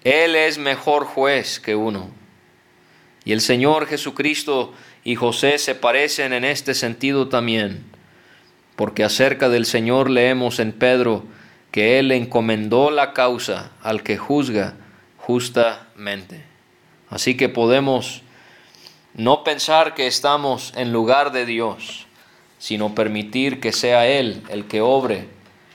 Él 0.04 0.36
es 0.36 0.58
mejor 0.58 1.06
juez 1.06 1.60
que 1.60 1.76
uno. 1.76 2.10
Y 3.24 3.34
el 3.34 3.41
Señor 3.41 3.86
Jesucristo 3.86 4.74
y 5.04 5.13
José 5.13 5.60
se 5.60 5.76
parecen 5.76 6.34
en 6.34 6.44
este 6.44 6.74
sentido 6.74 7.30
también, 7.30 7.86
porque 8.76 9.04
acerca 9.04 9.48
del 9.48 9.67
Señor 9.67 10.10
leemos 10.10 10.60
en 10.60 10.72
Pedro, 10.72 11.26
que 11.72 12.00
Él 12.00 12.12
encomendó 12.12 12.92
la 12.92 13.14
causa 13.14 13.72
al 13.82 14.04
que 14.04 14.18
juzga 14.18 14.76
justamente. 15.18 16.44
Así 17.10 17.36
que 17.36 17.50
podemos 17.50 18.22
no 19.14 19.44
pensar 19.44 19.94
que 19.94 20.08
estamos 20.08 20.74
en 20.76 20.92
lugar 20.92 21.32
de 21.32 21.46
Dios, 21.46 22.08
sino 22.60 22.94
permitir 22.94 23.60
que 23.60 23.72
sea 23.72 24.08
Él 24.08 24.44
el 24.50 24.66
que 24.66 24.82
obre 24.82 25.28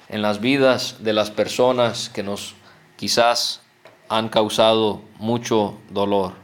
en 0.08 0.22
las 0.22 0.40
vidas 0.40 0.96
de 1.00 1.12
las 1.12 1.30
personas 1.30 2.08
que 2.08 2.22
nos 2.22 2.54
quizás 2.96 3.62
han 4.08 4.28
causado 4.28 5.02
mucho 5.18 5.78
dolor. 5.90 6.34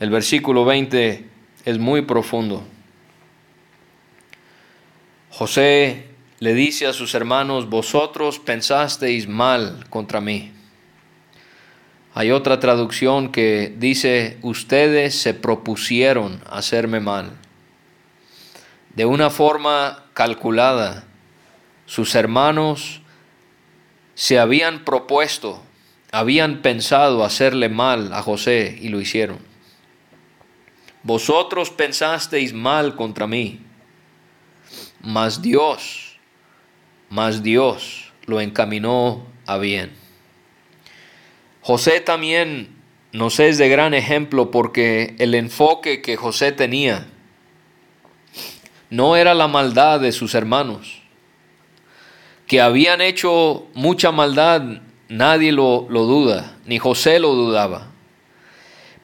El 0.00 0.10
versículo 0.10 0.64
20 0.64 1.28
es 1.64 1.78
muy 1.78 2.02
profundo. 2.02 2.62
José 5.30 6.07
le 6.40 6.54
dice 6.54 6.86
a 6.86 6.92
sus 6.92 7.14
hermanos, 7.14 7.68
vosotros 7.68 8.38
pensasteis 8.38 9.26
mal 9.26 9.86
contra 9.90 10.20
mí. 10.20 10.52
Hay 12.14 12.30
otra 12.30 12.60
traducción 12.60 13.32
que 13.32 13.74
dice, 13.76 14.38
ustedes 14.42 15.20
se 15.20 15.34
propusieron 15.34 16.42
hacerme 16.48 17.00
mal. 17.00 17.32
De 18.94 19.04
una 19.04 19.30
forma 19.30 20.04
calculada, 20.14 21.04
sus 21.86 22.14
hermanos 22.14 23.02
se 24.14 24.38
habían 24.38 24.84
propuesto, 24.84 25.62
habían 26.12 26.62
pensado 26.62 27.24
hacerle 27.24 27.68
mal 27.68 28.12
a 28.12 28.22
José 28.22 28.78
y 28.80 28.88
lo 28.88 29.00
hicieron. 29.00 29.38
Vosotros 31.02 31.70
pensasteis 31.70 32.52
mal 32.52 32.96
contra 32.96 33.26
mí, 33.26 33.60
mas 35.00 35.40
Dios 35.42 36.07
mas 37.10 37.42
Dios 37.42 38.12
lo 38.26 38.40
encaminó 38.40 39.26
a 39.46 39.58
bien. 39.58 39.92
José 41.60 42.00
también 42.00 42.76
nos 43.12 43.40
es 43.40 43.58
de 43.58 43.68
gran 43.68 43.94
ejemplo 43.94 44.50
porque 44.50 45.16
el 45.18 45.34
enfoque 45.34 46.02
que 46.02 46.16
José 46.16 46.52
tenía 46.52 47.06
no 48.90 49.16
era 49.16 49.34
la 49.34 49.48
maldad 49.48 50.00
de 50.00 50.12
sus 50.12 50.34
hermanos, 50.34 51.02
que 52.46 52.60
habían 52.60 53.00
hecho 53.00 53.66
mucha 53.74 54.12
maldad, 54.12 54.62
nadie 55.08 55.52
lo, 55.52 55.86
lo 55.90 56.04
duda, 56.04 56.56
ni 56.64 56.78
José 56.78 57.18
lo 57.18 57.34
dudaba. 57.34 57.88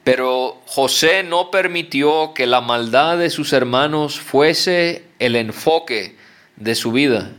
Pero 0.03 0.61
José 0.67 1.23
no 1.23 1.49
permitió 1.49 2.33
que 2.33 2.45
la 2.45 2.61
maldad 2.61 3.17
de 3.17 3.29
sus 3.29 3.53
hermanos 3.53 4.19
fuese 4.19 5.03
el 5.17 5.35
enfoque 5.35 6.15
de 6.55 6.75
su 6.75 6.91
vida, 6.91 7.31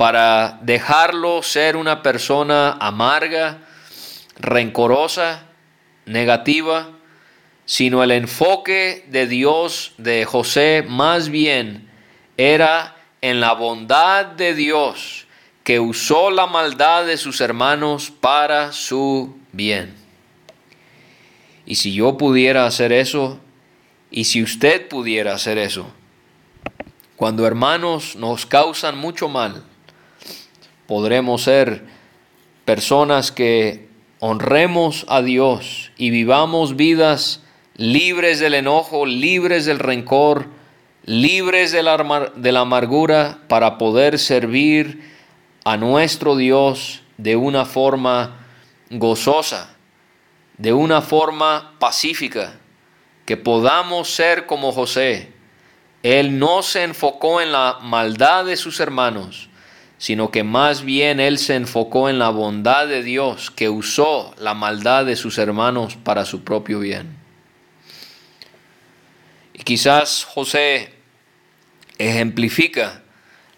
para 0.00 0.58
dejarlo 0.62 1.42
ser 1.42 1.76
una 1.76 2.02
persona 2.02 2.72
amarga, 2.80 3.58
rencorosa, 4.38 5.42
negativa, 6.06 6.88
sino 7.66 8.02
el 8.02 8.12
enfoque 8.12 9.04
de 9.10 9.26
Dios 9.26 9.92
de 9.98 10.24
José 10.24 10.86
más 10.88 11.28
bien 11.28 11.90
era 12.38 12.96
en 13.20 13.40
la 13.40 13.52
bondad 13.52 14.24
de 14.24 14.54
Dios 14.54 15.26
que 15.64 15.80
usó 15.80 16.30
la 16.30 16.46
maldad 16.46 17.04
de 17.04 17.18
sus 17.18 17.42
hermanos 17.42 18.10
para 18.10 18.72
su 18.72 19.36
bien. 19.52 19.94
Y 21.66 21.74
si 21.74 21.92
yo 21.92 22.16
pudiera 22.16 22.64
hacer 22.64 22.90
eso, 22.90 23.38
y 24.10 24.24
si 24.24 24.42
usted 24.42 24.88
pudiera 24.88 25.34
hacer 25.34 25.58
eso, 25.58 25.92
cuando 27.16 27.46
hermanos 27.46 28.16
nos 28.16 28.46
causan 28.46 28.96
mucho 28.96 29.28
mal, 29.28 29.62
podremos 30.90 31.44
ser 31.44 31.84
personas 32.64 33.30
que 33.30 33.88
honremos 34.18 35.06
a 35.08 35.22
Dios 35.22 35.92
y 35.96 36.10
vivamos 36.10 36.74
vidas 36.74 37.44
libres 37.76 38.40
del 38.40 38.54
enojo, 38.54 39.06
libres 39.06 39.66
del 39.66 39.78
rencor, 39.78 40.48
libres 41.04 41.70
de 41.70 41.84
la, 41.84 41.92
amargura 42.60 43.38
para 43.46 43.78
poder 43.78 44.18
servir 44.18 45.08
a 45.64 45.76
nuestro 45.76 46.34
Dios 46.34 47.04
de 47.18 47.36
una 47.36 47.66
forma 47.66 48.44
gozosa, 48.90 49.76
de 50.58 50.72
una 50.72 51.02
forma 51.02 51.76
pacífica, 51.78 52.54
que 53.26 53.36
podamos 53.36 54.10
ser 54.12 54.44
como 54.46 54.72
José. 54.72 55.32
Él 56.02 56.40
no 56.40 56.64
se 56.64 56.82
enfocó 56.82 57.40
en 57.40 57.52
la 57.52 57.78
maldad 57.80 58.44
de 58.44 58.56
sus 58.56 58.80
hermanos, 58.80 59.49
sino 60.00 60.30
que 60.30 60.44
más 60.44 60.82
bien 60.82 61.20
él 61.20 61.36
se 61.36 61.56
enfocó 61.56 62.08
en 62.08 62.18
la 62.18 62.30
bondad 62.30 62.88
de 62.88 63.02
Dios 63.02 63.50
que 63.50 63.68
usó 63.68 64.34
la 64.38 64.54
maldad 64.54 65.04
de 65.04 65.14
sus 65.14 65.36
hermanos 65.36 65.96
para 66.02 66.24
su 66.24 66.42
propio 66.42 66.80
bien. 66.80 67.18
Y 69.52 69.58
quizás 69.58 70.24
José 70.24 70.94
ejemplifica 71.98 73.02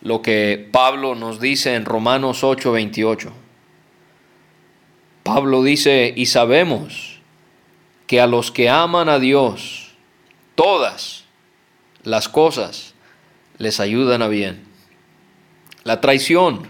lo 0.01 0.21
que 0.21 0.69
Pablo 0.73 1.15
nos 1.15 1.39
dice 1.39 1.77
en 1.77 1.85
Romanos 1.85 2.43
8:28. 2.43 3.31
Pablo 5.23 5.63
dice, 5.63 6.13
y 6.17 6.27
sabemos 6.27 7.21
que 8.09 8.21
a 8.21 8.27
los 8.27 8.51
que 8.51 8.69
aman 8.69 9.09
a 9.09 9.21
Dios, 9.21 9.93
todas 10.57 11.25
las 12.03 12.29
cosas 12.29 12.95
les 13.59 13.79
ayudan 13.79 14.23
a 14.23 14.27
bien 14.27 14.72
la 15.85 16.01
traición 16.01 16.69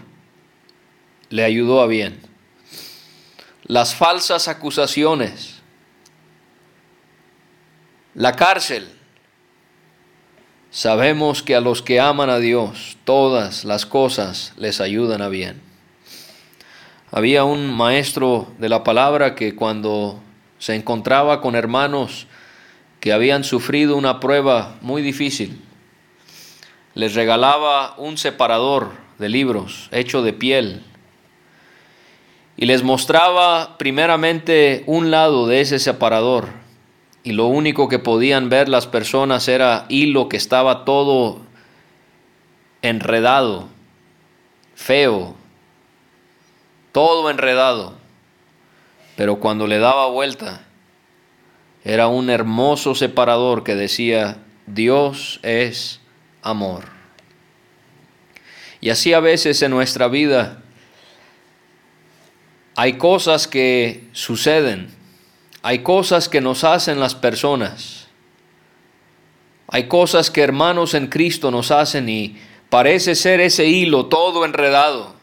le 1.29 1.43
ayudó 1.43 1.81
a 1.81 1.87
bien. 1.87 2.19
Las 3.63 3.95
falsas 3.95 4.47
acusaciones, 4.47 5.61
la 8.13 8.35
cárcel. 8.35 8.89
Sabemos 10.69 11.43
que 11.43 11.55
a 11.55 11.61
los 11.61 11.81
que 11.81 11.99
aman 11.99 12.29
a 12.29 12.39
Dios, 12.39 12.97
todas 13.03 13.63
las 13.63 13.85
cosas 13.85 14.53
les 14.57 14.81
ayudan 14.81 15.21
a 15.21 15.29
bien. 15.29 15.61
Había 17.11 17.43
un 17.43 17.71
maestro 17.71 18.51
de 18.57 18.69
la 18.69 18.83
palabra 18.83 19.35
que 19.35 19.55
cuando 19.55 20.19
se 20.57 20.73
encontraba 20.73 21.41
con 21.41 21.55
hermanos 21.55 22.25
que 22.99 23.13
habían 23.13 23.43
sufrido 23.43 23.95
una 23.97 24.19
prueba 24.19 24.77
muy 24.81 25.03
difícil, 25.03 25.61
les 26.95 27.13
regalaba 27.13 27.95
un 27.97 28.17
separador 28.17 29.02
de 29.23 29.29
libros 29.29 29.87
hecho 29.93 30.21
de 30.21 30.33
piel. 30.33 30.83
Y 32.57 32.65
les 32.65 32.83
mostraba 32.83 33.77
primeramente 33.77 34.83
un 34.85 35.11
lado 35.11 35.47
de 35.47 35.61
ese 35.61 35.79
separador. 35.79 36.49
Y 37.23 37.31
lo 37.31 37.47
único 37.47 37.87
que 37.87 37.99
podían 37.99 38.49
ver 38.49 38.67
las 38.67 38.85
personas 38.85 39.47
era 39.47 39.85
hilo 39.87 40.27
que 40.27 40.35
estaba 40.35 40.83
todo 40.83 41.39
enredado, 42.81 43.69
feo, 44.75 45.35
todo 46.91 47.29
enredado. 47.29 47.93
Pero 49.15 49.37
cuando 49.37 49.67
le 49.67 49.79
daba 49.79 50.07
vuelta, 50.07 50.63
era 51.85 52.09
un 52.09 52.29
hermoso 52.29 52.93
separador 52.93 53.63
que 53.63 53.75
decía, 53.75 54.43
Dios 54.67 55.39
es 55.43 56.01
amor. 56.41 57.02
Y 58.83 58.89
así 58.89 59.13
a 59.13 59.21
veces 59.21 59.61
en 59.61 59.71
nuestra 59.71 60.09
vida 60.09 60.61
hay 62.75 62.97
cosas 62.97 63.47
que 63.47 64.09
suceden, 64.11 64.89
hay 65.61 65.79
cosas 65.79 66.27
que 66.27 66.41
nos 66.41 66.65
hacen 66.65 66.99
las 66.99 67.15
personas, 67.15 68.09
hay 69.69 69.87
cosas 69.87 70.29
que 70.29 70.41
hermanos 70.41 70.95
en 70.95 71.07
Cristo 71.07 71.49
nos 71.49 71.71
hacen 71.71 72.09
y 72.09 72.35
parece 72.69 73.15
ser 73.15 73.39
ese 73.39 73.67
hilo 73.67 74.07
todo 74.07 74.43
enredado, 74.43 75.15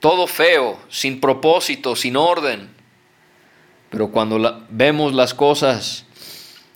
todo 0.00 0.26
feo, 0.26 0.78
sin 0.88 1.20
propósito, 1.20 1.96
sin 1.96 2.16
orden. 2.16 2.70
Pero 3.90 4.10
cuando 4.10 4.64
vemos 4.70 5.12
las 5.12 5.34
cosas 5.34 6.06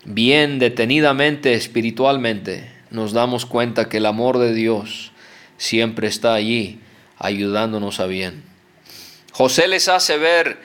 bien 0.05 0.59
detenidamente 0.59 1.55
espiritualmente, 1.55 2.71
nos 2.91 3.15
damos 3.15 3.47
cuenta 3.47 3.89
que 3.89 3.97
el 3.97 4.05
amor 4.05 4.37
de 4.37 4.53
Dios 4.53 5.10
siempre 5.61 6.09
está 6.09 6.33
allí 6.33 6.81
ayudándonos 7.19 8.01
a 8.01 8.07
bien. 8.07 8.43
José 9.31 9.69
les 9.69 9.89
hace 9.89 10.17
ver 10.17 10.59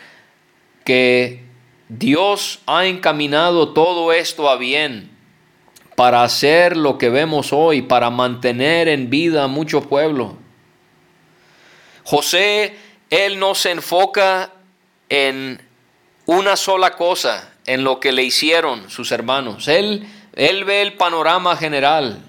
que 0.85 1.43
Dios 1.89 2.61
ha 2.65 2.85
encaminado 2.85 3.73
todo 3.73 4.13
esto 4.13 4.49
a 4.49 4.55
bien 4.55 5.11
para 5.95 6.23
hacer 6.23 6.77
lo 6.77 6.97
que 6.97 7.09
vemos 7.09 7.51
hoy, 7.51 7.81
para 7.81 8.09
mantener 8.09 8.87
en 8.87 9.09
vida 9.09 9.43
a 9.43 9.47
mucho 9.47 9.81
pueblo. 9.81 10.37
José, 12.05 12.75
él 13.09 13.37
no 13.37 13.53
se 13.53 13.71
enfoca 13.71 14.53
en 15.09 15.61
una 16.25 16.55
sola 16.55 16.91
cosa, 16.91 17.53
en 17.65 17.83
lo 17.83 17.99
que 17.99 18.13
le 18.13 18.23
hicieron 18.23 18.89
sus 18.89 19.11
hermanos. 19.11 19.67
Él, 19.67 20.07
él 20.35 20.63
ve 20.63 20.81
el 20.81 20.93
panorama 20.93 21.57
general. 21.57 22.23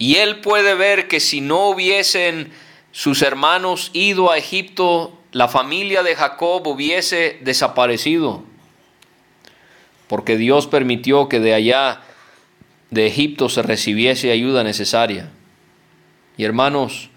Y 0.00 0.16
él 0.16 0.40
puede 0.40 0.74
ver 0.74 1.08
que 1.08 1.20
si 1.20 1.42
no 1.42 1.68
hubiesen 1.68 2.50
sus 2.90 3.20
hermanos 3.20 3.90
ido 3.92 4.32
a 4.32 4.38
Egipto, 4.38 5.12
la 5.30 5.46
familia 5.46 6.02
de 6.02 6.16
Jacob 6.16 6.66
hubiese 6.66 7.38
desaparecido. 7.42 8.42
Porque 10.08 10.38
Dios 10.38 10.66
permitió 10.66 11.28
que 11.28 11.38
de 11.38 11.52
allá, 11.52 12.00
de 12.88 13.08
Egipto, 13.08 13.50
se 13.50 13.60
recibiese 13.60 14.32
ayuda 14.32 14.64
necesaria. 14.64 15.28
Y 16.38 16.44
hermanos 16.44 17.10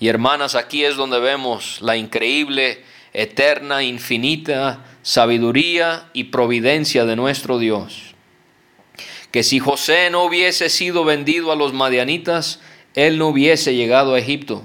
y 0.00 0.08
hermanas, 0.08 0.54
aquí 0.54 0.84
es 0.84 0.96
donde 0.96 1.20
vemos 1.20 1.82
la 1.82 1.98
increíble, 1.98 2.82
eterna, 3.12 3.82
infinita 3.82 4.86
sabiduría 5.02 6.08
y 6.14 6.24
providencia 6.24 7.04
de 7.04 7.14
nuestro 7.14 7.58
Dios 7.58 8.11
que 9.32 9.42
si 9.42 9.58
José 9.58 10.10
no 10.10 10.24
hubiese 10.24 10.68
sido 10.68 11.04
vendido 11.04 11.50
a 11.50 11.56
los 11.56 11.72
madianitas, 11.72 12.60
él 12.94 13.18
no 13.18 13.28
hubiese 13.28 13.74
llegado 13.74 14.14
a 14.14 14.18
Egipto. 14.18 14.62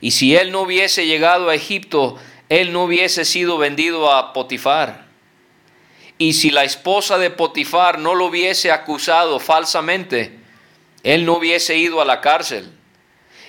Y 0.00 0.10
si 0.10 0.36
él 0.36 0.50
no 0.50 0.62
hubiese 0.62 1.06
llegado 1.06 1.48
a 1.48 1.54
Egipto, 1.54 2.16
él 2.48 2.72
no 2.72 2.84
hubiese 2.84 3.24
sido 3.24 3.58
vendido 3.58 4.12
a 4.12 4.32
Potifar. 4.32 5.06
Y 6.18 6.32
si 6.32 6.50
la 6.50 6.64
esposa 6.64 7.16
de 7.18 7.30
Potifar 7.30 8.00
no 8.00 8.14
lo 8.14 8.26
hubiese 8.26 8.72
acusado 8.72 9.38
falsamente, 9.38 10.38
él 11.04 11.24
no 11.24 11.34
hubiese 11.34 11.76
ido 11.76 12.00
a 12.00 12.04
la 12.04 12.20
cárcel. 12.20 12.72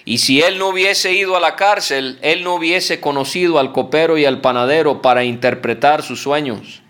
Y 0.06 0.20
si 0.20 0.42
él 0.42 0.60
no 0.60 0.70
hubiese 0.70 1.14
ido 1.14 1.36
a 1.36 1.40
la 1.40 1.56
cárcel, 1.56 2.20
él 2.22 2.44
no 2.44 2.56
hubiese 2.56 3.00
conocido 3.00 3.58
al 3.58 3.74
copero 3.74 4.18
y 4.18 4.26
al 4.26 4.40
panadero 4.40 5.02
para 5.02 5.24
interpretar 5.24 6.04
sus 6.04 6.22
sueños. 6.22 6.84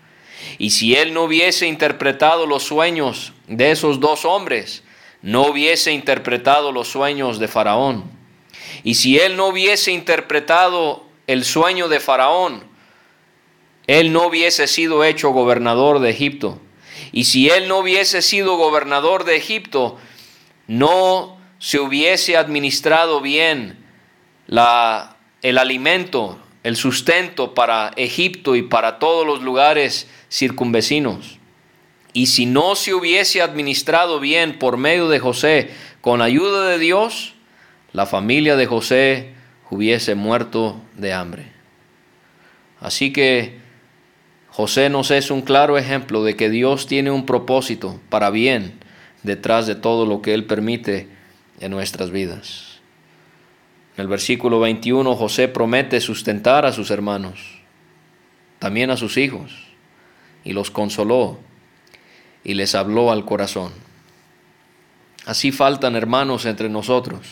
Y 0.58 0.70
si 0.70 0.94
él 0.94 1.14
no 1.14 1.24
hubiese 1.24 1.66
interpretado 1.66 2.46
los 2.46 2.64
sueños 2.64 3.32
de 3.46 3.70
esos 3.70 4.00
dos 4.00 4.24
hombres, 4.24 4.82
no 5.22 5.42
hubiese 5.46 5.92
interpretado 5.92 6.72
los 6.72 6.88
sueños 6.88 7.38
de 7.38 7.48
Faraón. 7.48 8.04
Y 8.84 8.94
si 8.94 9.18
él 9.18 9.36
no 9.36 9.48
hubiese 9.48 9.92
interpretado 9.92 11.04
el 11.26 11.44
sueño 11.44 11.88
de 11.88 12.00
Faraón, 12.00 12.64
él 13.86 14.12
no 14.12 14.26
hubiese 14.26 14.66
sido 14.66 15.02
hecho 15.04 15.30
gobernador 15.30 15.98
de 16.00 16.10
Egipto. 16.10 16.60
Y 17.10 17.24
si 17.24 17.48
él 17.48 17.68
no 17.68 17.78
hubiese 17.78 18.22
sido 18.22 18.56
gobernador 18.56 19.24
de 19.24 19.36
Egipto, 19.36 19.98
no 20.66 21.38
se 21.58 21.80
hubiese 21.80 22.36
administrado 22.36 23.20
bien 23.20 23.84
el 25.42 25.58
alimento, 25.58 26.38
el 26.62 26.76
sustento 26.76 27.54
para 27.54 27.92
Egipto 27.96 28.56
y 28.56 28.62
para 28.62 28.98
todos 28.98 29.26
los 29.26 29.42
lugares 29.42 30.08
circunvecinos. 30.30 31.38
Y 32.12 32.26
si 32.26 32.46
no 32.46 32.74
se 32.74 32.94
hubiese 32.94 33.42
administrado 33.42 34.20
bien 34.20 34.58
por 34.58 34.76
medio 34.76 35.08
de 35.08 35.18
José, 35.18 35.70
con 36.00 36.22
ayuda 36.22 36.68
de 36.68 36.78
Dios, 36.78 37.34
la 37.92 38.06
familia 38.06 38.56
de 38.56 38.66
José 38.66 39.34
hubiese 39.70 40.14
muerto 40.14 40.80
de 40.96 41.12
hambre. 41.12 41.52
Así 42.80 43.12
que 43.12 43.58
José 44.48 44.88
nos 44.90 45.10
es 45.10 45.30
un 45.30 45.42
claro 45.42 45.78
ejemplo 45.78 46.24
de 46.24 46.36
que 46.36 46.50
Dios 46.50 46.86
tiene 46.86 47.10
un 47.10 47.26
propósito 47.26 48.00
para 48.08 48.30
bien 48.30 48.80
detrás 49.22 49.66
de 49.66 49.74
todo 49.74 50.06
lo 50.06 50.22
que 50.22 50.34
Él 50.34 50.44
permite 50.44 51.08
en 51.60 51.70
nuestras 51.70 52.10
vidas. 52.10 52.67
En 53.98 54.02
el 54.02 54.08
versículo 54.08 54.60
21 54.60 55.16
José 55.16 55.48
promete 55.48 56.00
sustentar 56.00 56.64
a 56.64 56.70
sus 56.70 56.92
hermanos, 56.92 57.40
también 58.60 58.92
a 58.92 58.96
sus 58.96 59.16
hijos, 59.16 59.50
y 60.44 60.52
los 60.52 60.70
consoló 60.70 61.40
y 62.44 62.54
les 62.54 62.76
habló 62.76 63.10
al 63.10 63.24
corazón. 63.24 63.72
Así 65.26 65.50
faltan 65.50 65.96
hermanos 65.96 66.46
entre 66.46 66.68
nosotros 66.68 67.26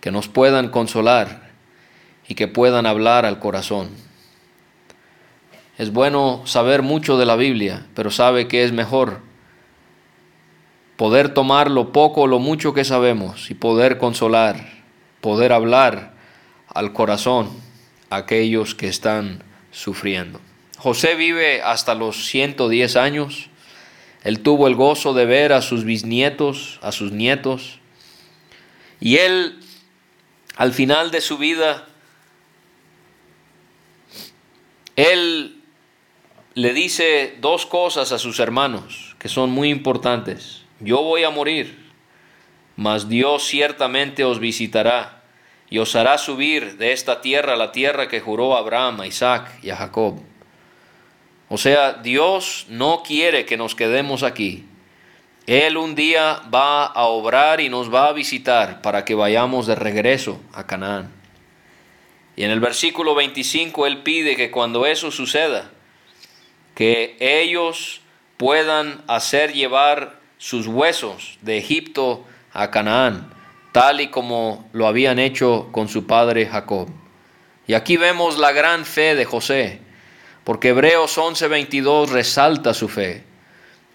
que 0.00 0.10
nos 0.10 0.26
puedan 0.26 0.68
consolar 0.70 1.52
y 2.26 2.34
que 2.34 2.48
puedan 2.48 2.84
hablar 2.84 3.24
al 3.24 3.38
corazón. 3.38 3.90
Es 5.78 5.92
bueno 5.92 6.42
saber 6.44 6.82
mucho 6.82 7.18
de 7.18 7.26
la 7.26 7.36
Biblia, 7.36 7.86
pero 7.94 8.10
sabe 8.10 8.48
que 8.48 8.64
es 8.64 8.72
mejor 8.72 9.20
poder 10.96 11.32
tomar 11.32 11.70
lo 11.70 11.92
poco 11.92 12.22
o 12.22 12.26
lo 12.26 12.40
mucho 12.40 12.74
que 12.74 12.84
sabemos 12.84 13.48
y 13.52 13.54
poder 13.54 13.96
consolar, 13.96 14.79
poder 15.20 15.52
hablar 15.52 16.14
al 16.68 16.92
corazón 16.92 17.50
a 18.10 18.16
aquellos 18.16 18.74
que 18.74 18.88
están 18.88 19.42
sufriendo. 19.70 20.40
José 20.78 21.14
vive 21.14 21.62
hasta 21.62 21.94
los 21.94 22.26
110 22.26 22.96
años. 22.96 23.50
Él 24.24 24.40
tuvo 24.40 24.66
el 24.66 24.74
gozo 24.74 25.14
de 25.14 25.26
ver 25.26 25.52
a 25.52 25.62
sus 25.62 25.84
bisnietos, 25.84 26.78
a 26.82 26.92
sus 26.92 27.12
nietos. 27.12 27.78
Y 29.00 29.16
él, 29.16 29.60
al 30.56 30.72
final 30.72 31.10
de 31.10 31.20
su 31.20 31.38
vida, 31.38 31.86
él 34.96 35.60
le 36.54 36.72
dice 36.74 37.36
dos 37.40 37.64
cosas 37.64 38.12
a 38.12 38.18
sus 38.18 38.38
hermanos 38.40 39.16
que 39.18 39.28
son 39.28 39.50
muy 39.50 39.70
importantes. 39.70 40.62
Yo 40.80 41.02
voy 41.02 41.24
a 41.24 41.30
morir, 41.30 41.78
mas 42.80 43.10
Dios 43.10 43.44
ciertamente 43.44 44.24
os 44.24 44.40
visitará 44.40 45.20
y 45.68 45.76
os 45.76 45.94
hará 45.96 46.16
subir 46.16 46.78
de 46.78 46.92
esta 46.92 47.20
tierra 47.20 47.52
a 47.52 47.56
la 47.56 47.72
tierra 47.72 48.08
que 48.08 48.20
juró 48.20 48.56
a 48.56 48.60
Abraham, 48.60 49.02
a 49.02 49.06
Isaac 49.06 49.50
y 49.62 49.68
a 49.68 49.76
Jacob. 49.76 50.18
O 51.50 51.58
sea, 51.58 51.92
Dios 51.92 52.64
no 52.70 53.02
quiere 53.02 53.44
que 53.44 53.58
nos 53.58 53.74
quedemos 53.74 54.22
aquí. 54.22 54.64
Él 55.46 55.76
un 55.76 55.94
día 55.94 56.40
va 56.52 56.86
a 56.86 57.04
obrar 57.04 57.60
y 57.60 57.68
nos 57.68 57.92
va 57.92 58.08
a 58.08 58.14
visitar 58.14 58.80
para 58.80 59.04
que 59.04 59.14
vayamos 59.14 59.66
de 59.66 59.74
regreso 59.74 60.40
a 60.54 60.66
Canaán. 60.66 61.12
Y 62.34 62.44
en 62.44 62.50
el 62.50 62.60
versículo 62.60 63.14
25 63.14 63.86
Él 63.86 63.98
pide 63.98 64.36
que 64.36 64.50
cuando 64.50 64.86
eso 64.86 65.10
suceda, 65.10 65.70
que 66.74 67.18
ellos 67.20 68.00
puedan 68.38 69.04
hacer 69.06 69.52
llevar 69.52 70.18
sus 70.38 70.66
huesos 70.66 71.36
de 71.42 71.58
Egipto 71.58 72.24
a 72.52 72.70
Canaán, 72.70 73.32
tal 73.72 74.00
y 74.00 74.08
como 74.08 74.68
lo 74.72 74.86
habían 74.86 75.18
hecho 75.18 75.68
con 75.72 75.88
su 75.88 76.06
padre 76.06 76.46
Jacob. 76.46 76.88
Y 77.66 77.74
aquí 77.74 77.96
vemos 77.96 78.38
la 78.38 78.52
gran 78.52 78.84
fe 78.84 79.14
de 79.14 79.24
José, 79.24 79.80
porque 80.44 80.70
Hebreos 80.70 81.16
11:22 81.18 82.10
resalta 82.10 82.74
su 82.74 82.88
fe. 82.88 83.24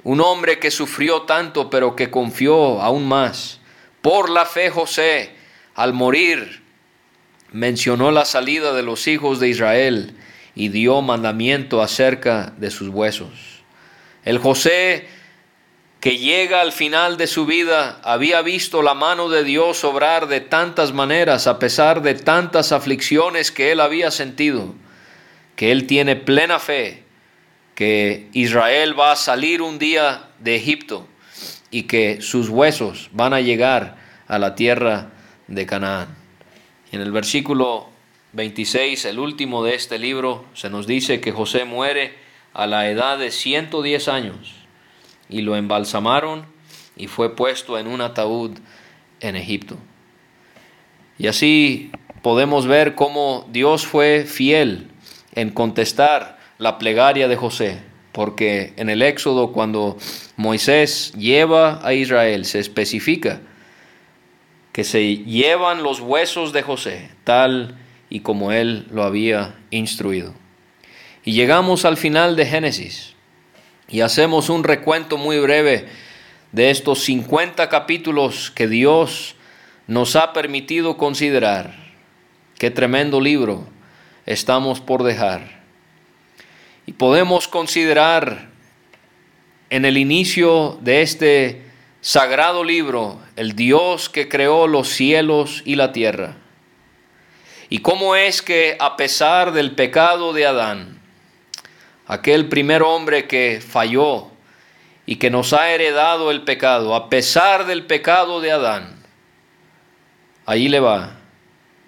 Un 0.04 0.22
hombre 0.22 0.60
que 0.60 0.72
sufrió 0.72 1.24
tanto, 1.24 1.70
pero 1.70 1.96
que 1.96 2.12
confió 2.12 2.82
aún 2.82 3.08
más. 3.08 3.60
Por 4.02 4.30
la 4.30 4.46
fe 4.46 4.70
José, 4.70 5.32
al 5.74 5.94
morir, 5.94 6.64
mencionó 7.52 8.12
la 8.12 8.24
salida 8.24 8.74
de 8.74 8.84
los 8.84 9.08
hijos 9.08 9.40
de 9.40 9.50
Israel 9.50 10.16
y 10.54 10.70
dio 10.70 11.02
mandamiento 11.02 11.82
acerca 11.82 12.54
de 12.58 12.72
sus 12.72 12.90
huesos. 12.90 13.64
El 14.24 14.38
José 14.38 15.08
que 16.06 16.20
llega 16.20 16.62
al 16.62 16.72
final 16.72 17.18
de 17.18 17.26
su 17.26 17.48
vida 17.48 18.00
había 18.04 18.44
visto 18.44 18.84
la 18.84 18.94
mano 18.94 19.28
de 19.28 19.44
Dios 19.44 19.84
obrar 19.84 20.28
de 20.28 20.40
tantas 20.40 20.94
maneras 20.94 21.48
a 21.48 21.58
pesar 21.58 22.04
de 22.04 22.14
tantas 22.14 22.72
aflicciones 22.72 23.52
que 23.52 23.72
él 23.72 23.80
había 23.80 24.12
sentido, 24.12 24.76
que 25.56 25.72
él 25.72 25.88
tiene 25.88 26.16
plena 26.16 26.60
fe 26.60 27.02
que 27.74 28.30
Israel 28.34 28.94
va 29.00 29.14
a 29.14 29.16
salir 29.16 29.64
un 29.64 29.80
día 29.80 30.30
de 30.38 30.56
Egipto 30.56 31.08
y 31.72 31.88
que 31.88 32.22
sus 32.22 32.50
huesos 32.50 33.10
van 33.12 33.34
a 33.34 33.42
llegar 33.42 33.98
a 34.28 34.38
la 34.38 34.54
tierra 34.54 35.10
de 35.48 35.66
Canaán. 35.66 36.16
En 36.92 37.02
el 37.02 37.12
versículo 37.12 37.90
26, 38.34 39.06
el 39.06 39.18
último 39.18 39.64
de 39.64 39.74
este 39.74 39.98
libro, 39.98 40.46
se 40.54 40.70
nos 40.70 40.86
dice 40.86 41.20
que 41.20 41.32
José 41.32 41.66
muere 41.66 42.14
a 42.54 42.68
la 42.68 42.92
edad 42.92 43.18
de 43.18 43.32
110 43.32 44.08
años 44.08 44.65
y 45.30 45.42
lo 45.42 45.56
embalsamaron 45.56 46.46
y 46.96 47.08
fue 47.08 47.36
puesto 47.36 47.78
en 47.78 47.88
un 47.88 48.02
ataúd 48.02 48.52
en 49.20 49.36
Egipto. 49.36 49.78
Y 51.18 51.28
así 51.28 51.92
podemos 52.22 52.68
ver 52.68 52.96
cómo 52.96 53.48
Dios 53.52 53.86
fue 53.86 54.26
fiel 54.26 54.88
en 55.34 55.50
contestar 55.50 56.40
la 56.58 56.78
plegaria 56.78 57.28
de 57.28 57.36
José, 57.36 57.80
porque 58.12 58.74
en 58.78 58.90
el 58.90 59.02
Éxodo 59.02 59.52
cuando 59.52 59.98
Moisés 60.38 61.14
lleva 61.18 61.86
a 61.86 61.94
Israel 61.94 62.46
se 62.46 62.60
especifica 62.60 63.42
que 64.72 64.84
se 64.84 65.18
llevan 65.18 65.84
los 65.84 66.02
huesos 66.02 66.52
de 66.52 66.62
José, 66.62 67.10
tal 67.24 67.78
y 68.10 68.20
como 68.20 68.52
él 68.52 68.88
lo 68.92 69.04
había 69.04 69.56
instruido. 69.72 70.34
Y 71.24 71.32
llegamos 71.32 71.86
al 71.86 71.96
final 71.96 72.36
de 72.36 72.46
Génesis 72.46 73.15
y 73.88 74.02
hacemos 74.02 74.50
un 74.50 74.64
recuento 74.64 75.18
muy 75.18 75.40
breve 75.40 75.88
de 76.52 76.70
estos 76.72 77.04
50 77.04 77.70
capítulos 77.70 78.52
que 78.52 78.68
Dios 78.68 79.36
nos 79.88 80.16
ha 80.16 80.34
permitido 80.34 80.98
considerar. 80.98 81.76
Qué 82.58 82.72
tremendo 82.72 83.22
libro 83.22 83.68
estamos 84.26 84.80
por 84.80 85.04
dejar. 85.04 85.64
Y 86.86 86.94
podemos 86.94 87.48
considerar 87.48 88.50
en 89.70 89.86
el 89.86 89.98
inicio 89.98 90.78
de 90.82 91.02
este 91.02 91.64
sagrado 92.02 92.64
libro 92.64 93.20
el 93.36 93.56
Dios 93.56 94.10
que 94.10 94.30
creó 94.30 94.68
los 94.68 94.90
cielos 94.90 95.64
y 95.66 95.76
la 95.76 95.92
tierra 95.92 96.38
y 97.70 97.80
cómo 97.80 98.16
es 98.16 98.42
que 98.42 98.78
a 98.80 98.96
pesar 98.96 99.52
del 99.52 99.72
pecado 99.72 100.34
de 100.34 100.46
Adán, 100.46 100.95
aquel 102.08 102.50
primer 102.50 102.84
hombre 102.84 103.28
que 103.28 103.62
falló 103.66 104.28
y 105.06 105.18
que 105.18 105.30
nos 105.30 105.54
ha 105.54 105.72
heredado 105.72 106.32
el 106.32 106.44
pecado, 106.44 106.96
a 106.96 107.10
pesar 107.10 107.66
del 107.66 107.86
pecado 107.86 108.42
de 108.42 108.52
Adán, 108.52 109.04
ahí 110.46 110.68
le 110.68 110.80
va. 110.80 111.18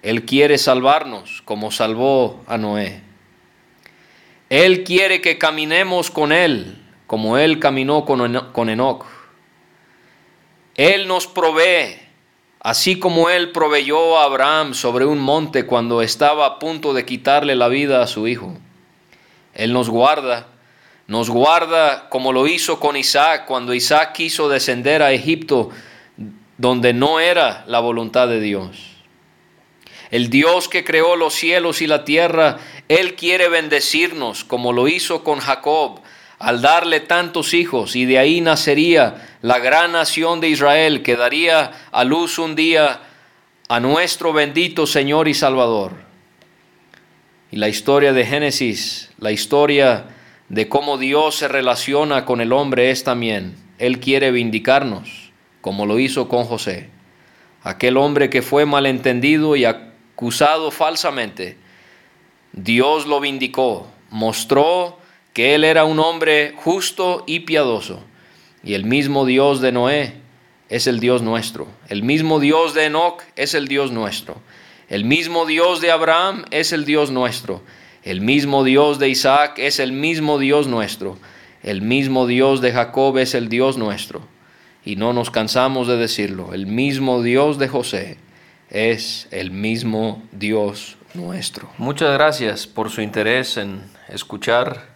Él 0.02 0.24
quiere 0.24 0.58
salvarnos 0.58 1.42
como 1.44 1.70
salvó 1.70 2.42
a 2.46 2.56
Noé. 2.56 3.02
Él 4.48 4.84
quiere 4.84 5.20
que 5.20 5.38
caminemos 5.38 6.10
con 6.10 6.32
Él 6.32 6.82
como 7.06 7.38
Él 7.38 7.58
caminó 7.58 8.04
con 8.04 8.70
Enoch. 8.70 9.06
Él 10.76 11.08
nos 11.08 11.26
provee 11.26 12.08
Así 12.60 12.98
como 12.98 13.30
Él 13.30 13.52
proveyó 13.52 14.18
a 14.18 14.24
Abraham 14.24 14.74
sobre 14.74 15.06
un 15.06 15.18
monte 15.18 15.64
cuando 15.64 16.02
estaba 16.02 16.44
a 16.44 16.58
punto 16.58 16.92
de 16.92 17.04
quitarle 17.04 17.54
la 17.54 17.68
vida 17.68 18.02
a 18.02 18.06
su 18.06 18.26
hijo. 18.26 18.58
Él 19.58 19.72
nos 19.72 19.90
guarda, 19.90 20.46
nos 21.08 21.28
guarda 21.28 22.08
como 22.10 22.32
lo 22.32 22.46
hizo 22.46 22.78
con 22.78 22.96
Isaac 22.96 23.44
cuando 23.44 23.74
Isaac 23.74 24.12
quiso 24.12 24.48
descender 24.48 25.02
a 25.02 25.12
Egipto 25.12 25.70
donde 26.56 26.92
no 26.94 27.18
era 27.18 27.64
la 27.66 27.80
voluntad 27.80 28.28
de 28.28 28.40
Dios. 28.40 28.78
El 30.12 30.30
Dios 30.30 30.68
que 30.68 30.84
creó 30.84 31.16
los 31.16 31.34
cielos 31.34 31.82
y 31.82 31.88
la 31.88 32.04
tierra, 32.04 32.58
Él 32.88 33.16
quiere 33.16 33.48
bendecirnos 33.48 34.44
como 34.44 34.72
lo 34.72 34.86
hizo 34.86 35.24
con 35.24 35.40
Jacob 35.40 36.00
al 36.38 36.62
darle 36.62 37.00
tantos 37.00 37.52
hijos 37.52 37.96
y 37.96 38.04
de 38.04 38.18
ahí 38.18 38.40
nacería 38.40 39.38
la 39.42 39.58
gran 39.58 39.90
nación 39.90 40.40
de 40.40 40.50
Israel 40.50 41.02
que 41.02 41.16
daría 41.16 41.72
a 41.90 42.04
luz 42.04 42.38
un 42.38 42.54
día 42.54 43.00
a 43.68 43.80
nuestro 43.80 44.32
bendito 44.32 44.86
Señor 44.86 45.26
y 45.26 45.34
Salvador. 45.34 45.94
Y 47.50 47.56
la 47.56 47.68
historia 47.68 48.12
de 48.12 48.24
Génesis, 48.24 49.07
la 49.18 49.32
historia 49.32 50.06
de 50.48 50.68
cómo 50.68 50.96
Dios 50.96 51.36
se 51.36 51.48
relaciona 51.48 52.24
con 52.24 52.40
el 52.40 52.52
hombre 52.52 52.90
es 52.90 53.04
también, 53.04 53.56
Él 53.78 54.00
quiere 54.00 54.30
vindicarnos, 54.30 55.32
como 55.60 55.86
lo 55.86 55.98
hizo 55.98 56.28
con 56.28 56.44
José. 56.44 56.90
Aquel 57.62 57.96
hombre 57.96 58.30
que 58.30 58.42
fue 58.42 58.64
malentendido 58.64 59.56
y 59.56 59.64
acusado 59.64 60.70
falsamente, 60.70 61.56
Dios 62.52 63.06
lo 63.06 63.20
vindicó, 63.20 63.88
mostró 64.10 64.98
que 65.32 65.54
Él 65.54 65.64
era 65.64 65.84
un 65.84 65.98
hombre 65.98 66.54
justo 66.56 67.24
y 67.26 67.40
piadoso. 67.40 68.02
Y 68.64 68.74
el 68.74 68.84
mismo 68.84 69.24
Dios 69.24 69.60
de 69.60 69.72
Noé 69.72 70.14
es 70.68 70.86
el 70.86 71.00
Dios 71.00 71.22
nuestro. 71.22 71.68
El 71.88 72.02
mismo 72.02 72.40
Dios 72.40 72.74
de 72.74 72.86
Enoch 72.86 73.22
es 73.36 73.54
el 73.54 73.68
Dios 73.68 73.92
nuestro. 73.92 74.40
El 74.88 75.04
mismo 75.04 75.46
Dios 75.46 75.80
de 75.80 75.90
Abraham 75.90 76.44
es 76.50 76.72
el 76.72 76.84
Dios 76.84 77.10
nuestro. 77.10 77.62
El 78.08 78.22
mismo 78.22 78.64
Dios 78.64 78.98
de 78.98 79.10
Isaac 79.10 79.58
es 79.58 79.78
el 79.78 79.92
mismo 79.92 80.38
Dios 80.38 80.66
nuestro. 80.66 81.18
El 81.62 81.82
mismo 81.82 82.26
Dios 82.26 82.62
de 82.62 82.72
Jacob 82.72 83.18
es 83.18 83.34
el 83.34 83.50
Dios 83.50 83.76
nuestro. 83.76 84.22
Y 84.82 84.96
no 84.96 85.12
nos 85.12 85.30
cansamos 85.30 85.88
de 85.88 85.98
decirlo. 85.98 86.54
El 86.54 86.66
mismo 86.66 87.22
Dios 87.22 87.58
de 87.58 87.68
José 87.68 88.16
es 88.70 89.28
el 89.30 89.50
mismo 89.50 90.22
Dios 90.32 90.96
nuestro. 91.12 91.68
Muchas 91.76 92.14
gracias 92.14 92.66
por 92.66 92.88
su 92.88 93.02
interés 93.02 93.58
en 93.58 93.82
escuchar 94.08 94.86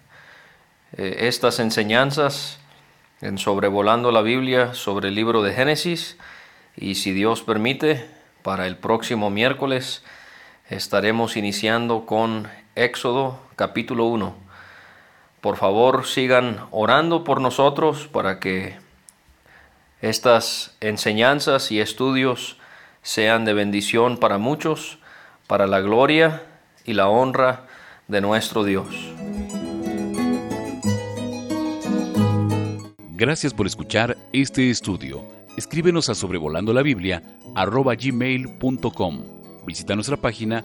eh, 0.96 1.16
estas 1.28 1.60
enseñanzas 1.60 2.60
en 3.20 3.36
sobrevolando 3.36 4.10
la 4.10 4.22
Biblia 4.22 4.72
sobre 4.72 5.08
el 5.08 5.14
libro 5.14 5.42
de 5.42 5.52
Génesis. 5.52 6.16
Y 6.78 6.94
si 6.94 7.12
Dios 7.12 7.42
permite, 7.42 8.06
para 8.42 8.66
el 8.66 8.78
próximo 8.78 9.28
miércoles 9.28 10.02
estaremos 10.70 11.36
iniciando 11.36 12.06
con 12.06 12.48
Éxodo 12.74 13.38
capítulo 13.54 14.06
1. 14.06 14.34
Por 15.42 15.56
favor 15.56 16.06
sigan 16.06 16.66
orando 16.70 17.22
por 17.22 17.40
nosotros 17.40 18.08
para 18.08 18.40
que 18.40 18.76
estas 20.00 20.74
enseñanzas 20.80 21.70
y 21.70 21.80
estudios 21.80 22.56
sean 23.02 23.44
de 23.44 23.52
bendición 23.52 24.16
para 24.16 24.38
muchos, 24.38 24.98
para 25.46 25.66
la 25.66 25.80
gloria 25.80 26.44
y 26.86 26.94
la 26.94 27.08
honra 27.08 27.66
de 28.08 28.22
nuestro 28.22 28.64
Dios. 28.64 28.86
Gracias 33.10 33.52
por 33.52 33.66
escuchar 33.66 34.16
este 34.32 34.70
estudio. 34.70 35.22
Escríbenos 35.58 36.08
a 36.08 36.14
sobrevolando 36.14 36.72
la 36.72 36.82
Biblia. 36.82 37.22
Visita 39.66 39.94
nuestra 39.94 40.16
página 40.16 40.64